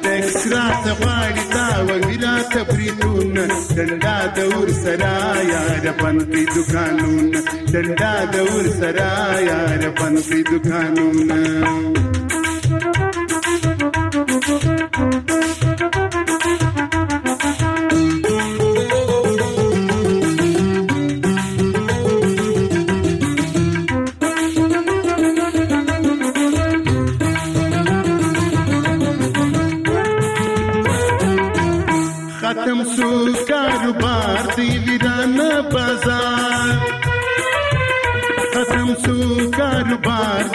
تكسرات 0.06 0.86
غالطة 1.04 1.82
وملا 1.84 2.42
تبريدون 2.42 3.48
دندا 3.76 4.26
دور 4.36 4.68
سرايا 4.72 5.60
ربان 5.84 6.18
في 6.18 6.40
دكانون 6.52 7.30
دندا 7.72 8.24
دور 8.24 8.64
سرايا 8.80 9.78
ربان 9.86 10.16
في 10.16 10.42
دكانون 10.42 12.25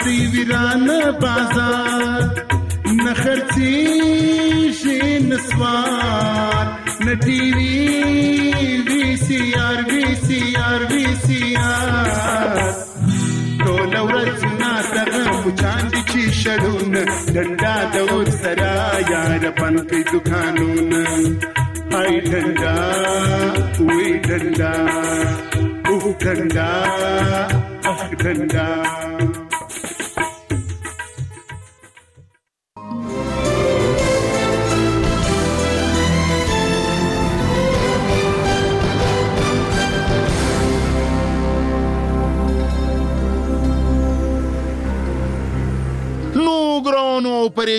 داسې 0.02 0.20
ویرانه 0.32 1.00
بازار 1.22 2.22
نه 3.04 3.14
خرڅېږي 3.22 5.02
نسوار 5.28 6.64
نه 7.04 7.12
ټي 7.24 7.38
وي 7.56 7.76
وي 8.88 9.04
سي 9.26 9.38
آر 9.66 9.76
وي 9.90 10.08
سي 10.24 10.40
آر 10.70 10.80
وي 10.92 11.06
سي 11.24 11.42
آر 11.66 12.58
ټوله 13.64 14.00
ورځ 14.08 14.40
ناسره 14.60 15.24
مچان 15.44 15.84
دي 15.92 16.00
چې 16.10 16.20
شړونه 16.40 17.00
ډنډا 17.34 17.76
د 17.94 18.12
اور 18.14 18.26
سره 18.42 18.72
یاره 19.12 19.50
بند 19.58 19.78
کړي 19.88 20.02
دوکانونه 20.10 21.04
هاي 21.92 22.14
ډنډا 22.30 22.78
وي 23.92 24.08
ډنډا 24.26 24.74
اوه 25.88 26.06
ډنډا 26.26 26.68
اخ 27.92 28.00
ډنډا 28.20 28.68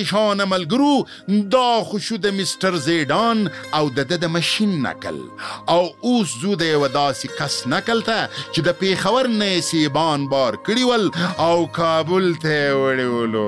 پیشان 0.04 0.44
ملګرو 0.44 0.96
دا 1.54 1.68
خوشو 1.90 2.18
د 2.24 2.28
مستر 2.40 2.76
زیدان 2.88 3.40
او 3.80 3.84
د 4.00 4.10
د 4.24 4.26
ماشين 4.34 4.72
نقل 4.86 5.20
او 5.76 5.84
اوس 6.10 6.34
زو 6.42 6.52
د 6.64 6.68
یو 6.72 6.82
داسې 6.96 7.38
کس 7.38 7.56
نقل 7.76 8.02
ته 8.10 8.18
چې 8.40 8.60
د 8.68 8.76
پیښور 8.82 9.30
نه 9.38 9.62
سیبان 9.70 10.26
بار 10.36 10.58
کړی 10.66 10.84
ول 10.90 11.08
او 11.48 11.66
کابل 11.80 12.28
ته 12.46 12.60
وړیولو 12.82 13.48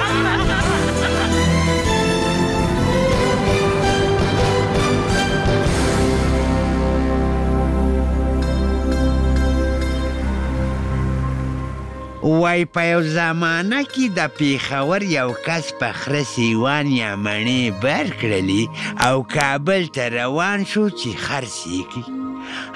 وای 12.23 12.61
په 12.73 12.81
یو 12.91 13.01
زمانه 13.19 13.81
کې 13.91 14.05
د 14.17 14.19
پیښور 14.39 15.01
یو 15.19 15.29
کس 15.45 15.65
په 15.79 15.89
خره 15.99 16.23
سیوان 16.33 16.85
یا 17.01 17.11
مڼې 17.25 17.63
برکړلې 17.83 18.63
او 19.07 19.15
کابل 19.37 19.81
ته 19.95 20.03
روان 20.21 20.59
شو 20.71 20.85
چې 20.99 21.09
خرڅې 21.25 21.77
کړي 21.91 22.07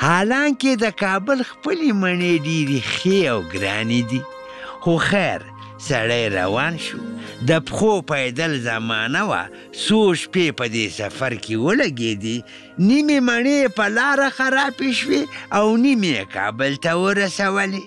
حالانکه 0.06 0.72
د 0.84 0.86
کابل 1.04 1.38
خپلې 1.52 1.90
مڼې 2.02 2.34
ډېرې 2.48 2.80
ښې 2.94 3.20
او 3.34 3.40
ګرانې 3.54 4.02
دي 4.10 4.22
خو 4.84 4.94
خیر 5.10 5.42
سړی 5.80 6.30
روان 6.30 6.78
شو 6.80 6.98
د 7.50 7.60
پخو 7.68 7.94
پیدل 8.12 8.54
زمانه 8.68 9.22
وه 9.30 9.42
څو 9.86 10.00
شپې 10.22 10.46
په 10.60 10.66
دې 10.76 10.86
سفر 11.00 11.36
کې 11.44 11.56
ولګېدې 11.66 12.38
نیمې 12.90 13.20
مڼې 13.30 13.74
په 13.78 13.86
لاره 13.98 14.30
خرابې 14.38 14.92
شوې 15.02 15.24
او 15.58 15.76
نیمې 15.84 16.26
کابل 16.36 16.76
ته 16.84 16.92
ورسولې 17.04 17.84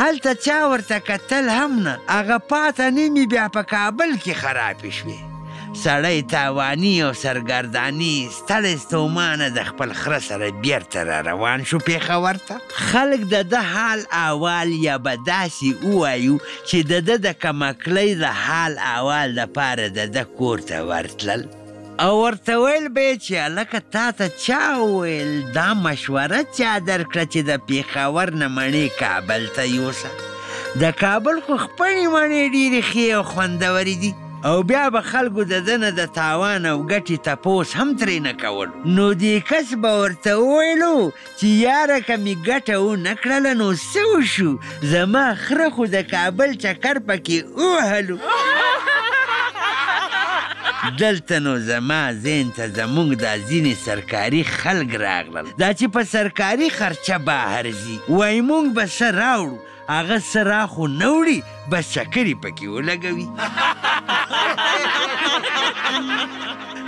هلته 0.00 0.30
چا 0.46 0.58
ورته 0.72 1.02
کتل 1.10 1.50
هم 1.58 1.72
نه 1.88 1.94
هغه 2.14 2.38
پاته 2.54 2.90
نیمې 3.00 3.24
بیا 3.36 3.46
په 3.58 3.62
کابل 3.76 4.10
کې 4.24 4.34
خرابې 4.42 4.90
شوې 5.00 5.33
سړی 5.82 6.18
تاوانی 6.34 6.94
او 7.04 7.10
سرګردانی 7.24 8.16
ستړی 8.38 8.74
ستومانه 8.84 9.48
د 9.56 9.58
خپل 9.70 9.90
خره 10.00 10.18
سره 10.28 10.50
بیرته 10.64 11.00
را 11.08 11.18
روان 11.30 11.64
شو 11.68 11.78
پیښور 11.88 12.36
ته 12.48 12.54
خلک 12.90 13.20
د 13.34 13.36
ده 13.52 13.60
حال 13.74 14.00
احوال 14.24 14.68
یا 14.86 14.96
به 15.04 15.14
داسې 15.26 15.68
ووایو 15.84 16.36
چې 16.68 16.76
د 16.90 16.92
ده 17.06 17.16
د 17.26 17.28
کمکلۍ 17.42 18.10
د 18.22 18.24
حال 18.44 18.72
احوال 18.92 19.28
دپاره 19.40 19.84
د 19.98 20.00
ده 20.14 20.24
کور 20.38 20.58
ته 20.68 20.76
ورتلل 20.90 21.42
او 22.04 22.12
ورته 22.22 22.54
ویل 22.60 22.86
به 22.96 23.18
چې 23.24 23.32
هلکه 23.46 23.78
تا 23.94 24.06
ته 24.18 24.26
چا 24.46 24.64
وویل 24.78 25.32
دا 25.58 25.68
مشوره 25.86 26.40
چا 26.58 26.72
درکړه 26.90 27.24
چې 27.32 27.40
د 27.50 27.52
پیښور 27.68 28.28
نه 28.40 28.46
مڼې 28.56 28.86
کابل 29.02 29.42
ته 29.56 29.64
یوسه 29.76 30.10
د 30.82 30.84
کابل 31.02 31.36
خو 31.44 31.54
خپلې 31.66 32.04
مڼې 32.16 32.42
ډېرې 32.56 32.80
ښې 32.92 33.06
او 33.16 33.22
خوندورې 33.32 33.96
دي 34.04 34.12
او 34.44 34.62
بیا 34.62 34.90
به 34.90 35.00
خلکو 35.00 35.44
د 35.44 35.54
دنه 35.66 35.90
د 35.90 36.04
تاوان 36.12 36.66
او 36.66 36.78
ګټې 36.90 37.16
تپوس 37.26 37.68
هم 37.78 37.96
ترې 37.96 38.18
نه 38.26 38.32
کول 38.42 38.68
نو 38.94 39.04
دې 39.20 39.36
کس 39.50 39.68
به 39.82 39.90
ورته 40.00 40.32
وویلو 40.38 41.12
چې 41.38 41.44
یاره 41.66 42.00
که 42.00 42.16
مې 42.24 42.34
ګټه 42.48 42.76
ونه 42.84 43.14
کړله 43.22 43.52
نو 43.60 43.74
څه 43.74 44.02
وشو 44.16 44.50
زما 44.92 45.24
خره 45.44 45.68
خو 45.74 45.84
د 45.94 46.02
کابل 46.14 46.50
چکر 46.64 46.96
پکې 47.08 47.38
ووهلو 47.60 48.18
دلته 51.00 51.38
نو 51.46 51.58
زما 51.70 52.02
ذهن 52.24 52.48
ته 52.56 52.64
زموږ 52.68 53.16
دا 53.16 53.38
ځینې 53.38 53.86
سرکاري 53.86 54.42
خلک 54.50 54.94
راغلل 55.04 55.46
دا 55.60 55.70
چې 55.74 55.86
په 55.94 56.02
سرکاري 56.14 56.68
خرچه 56.80 57.18
بهر 57.30 57.70
ځي 57.80 57.96
وایي 58.08 58.40
موږ 58.50 58.68
به 58.76 58.84
څه 58.98 59.08
راوړو 59.22 59.56
هغه 59.88 60.22
څه 60.32 60.42
را 60.52 60.62
خو 60.66 60.86
نه 61.00 61.08
وړي 61.16 61.38
بس 61.72 61.84
چکرې 61.98 62.34
پکې 62.44 62.64
ولګوي 62.74 63.28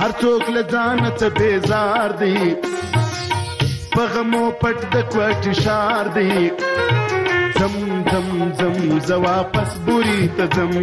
هر 0.00 0.12
څوک 0.20 0.44
له 0.54 0.62
ځان 0.72 0.98
څخه 1.18 1.34
بیزار 1.38 2.10
دی 2.20 2.36
په 3.94 4.02
غمو 4.14 4.44
پټ 4.60 4.78
د 4.92 4.96
توټ 5.12 5.44
شار 5.66 6.04
دی 6.18 6.30
झम 7.58 8.02
झम 8.12 8.40
झम 8.60 8.98
जवापस 9.08 9.76
बुरीत 9.84 10.40
जम 10.54 10.74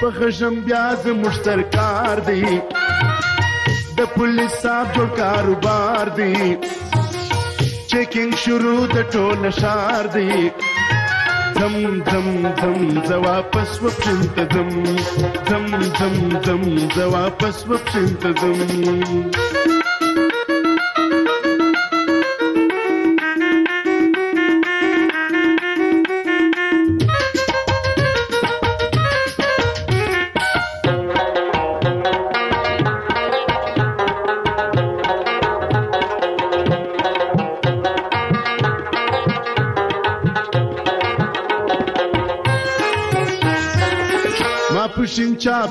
په 0.00 0.10
خشم 0.18 0.54
بیا 0.68 0.84
ز 1.04 1.16
مشترکار 1.24 2.26
دی 2.32 2.42
د 3.98 4.00
پولیس 4.14 4.52
صاحب 4.62 4.98
جوړ 4.98 5.08
کاروبار 5.24 6.14
دی 6.20 6.34
چیکینګ 7.94 8.32
شروع 8.44 8.84
د 8.94 9.02
ټول 9.14 9.42
شار 9.60 10.04
دی 10.14 10.30
دم 11.60 11.74
دم 12.08 12.26
دم 12.60 12.76
جواب 13.08 13.44
پس 13.54 13.70
وپنت 13.84 14.36
دم 14.54 14.70
دم 15.48 15.66
دم 16.00 16.16
دم 16.48 16.62
جواب 16.96 17.32
پس 17.44 17.58
وپنت 17.70 18.22
دم 18.42 18.58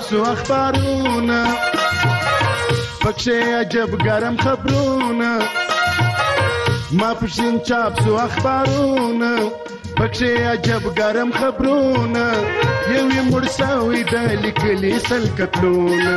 څو 0.08 0.22
اخبارونه 0.34 1.40
پکښې 3.04 3.38
عجب 3.60 3.92
ګرم 4.08 4.36
خبرونه 4.46 5.30
ما 7.00 7.10
پښین 7.20 7.56
چاپ 7.68 7.94
څو 8.04 8.12
اخبارونه 8.28 9.32
پکښې 10.00 10.32
عجب 10.54 10.84
ګرم 11.00 11.30
خبرونه 11.40 12.26
یو 12.96 13.06
یې 13.16 13.22
مرساوي 13.34 14.02
د 14.14 14.16
لیکلي 14.46 14.94
سل 15.08 15.24
کتلونه 15.38 16.16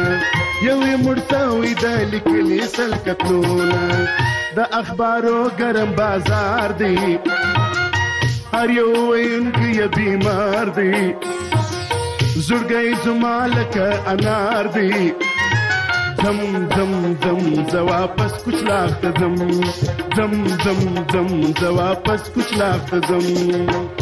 یو 0.68 0.76
یې 0.90 0.96
مرساوي 1.06 1.72
د 1.84 1.86
لیکلي 2.14 2.60
سل 2.76 2.92
کتلونه 3.06 3.80
د 4.56 4.76
اخبارو 4.80 5.38
ګرم 5.62 5.90
بازار 6.02 6.70
دی 6.80 6.98
هر 8.52 8.68
یو 8.78 8.90
وینکه 9.10 9.66
یې 9.74 9.86
بیمار 9.98 10.66
دی 10.80 10.92
زړګي 12.44 12.88
زما 13.04 13.34
لکه 13.56 13.86
انار 14.12 14.66
دی 14.74 14.90
زم 16.24 16.38
زم 16.76 16.92
زم 17.22 17.40
زه 17.72 17.80
واپس 17.88 18.32
کوچلاخ 18.44 18.90
ته 19.00 19.08
زم 19.20 19.36
زم 20.16 20.34
زم 20.64 20.80
زم 21.12 21.28
زه 21.60 21.68
واپس 21.80 22.22
کوچلاخ 22.32 22.80
ته 22.88 22.96
زم 23.08 23.95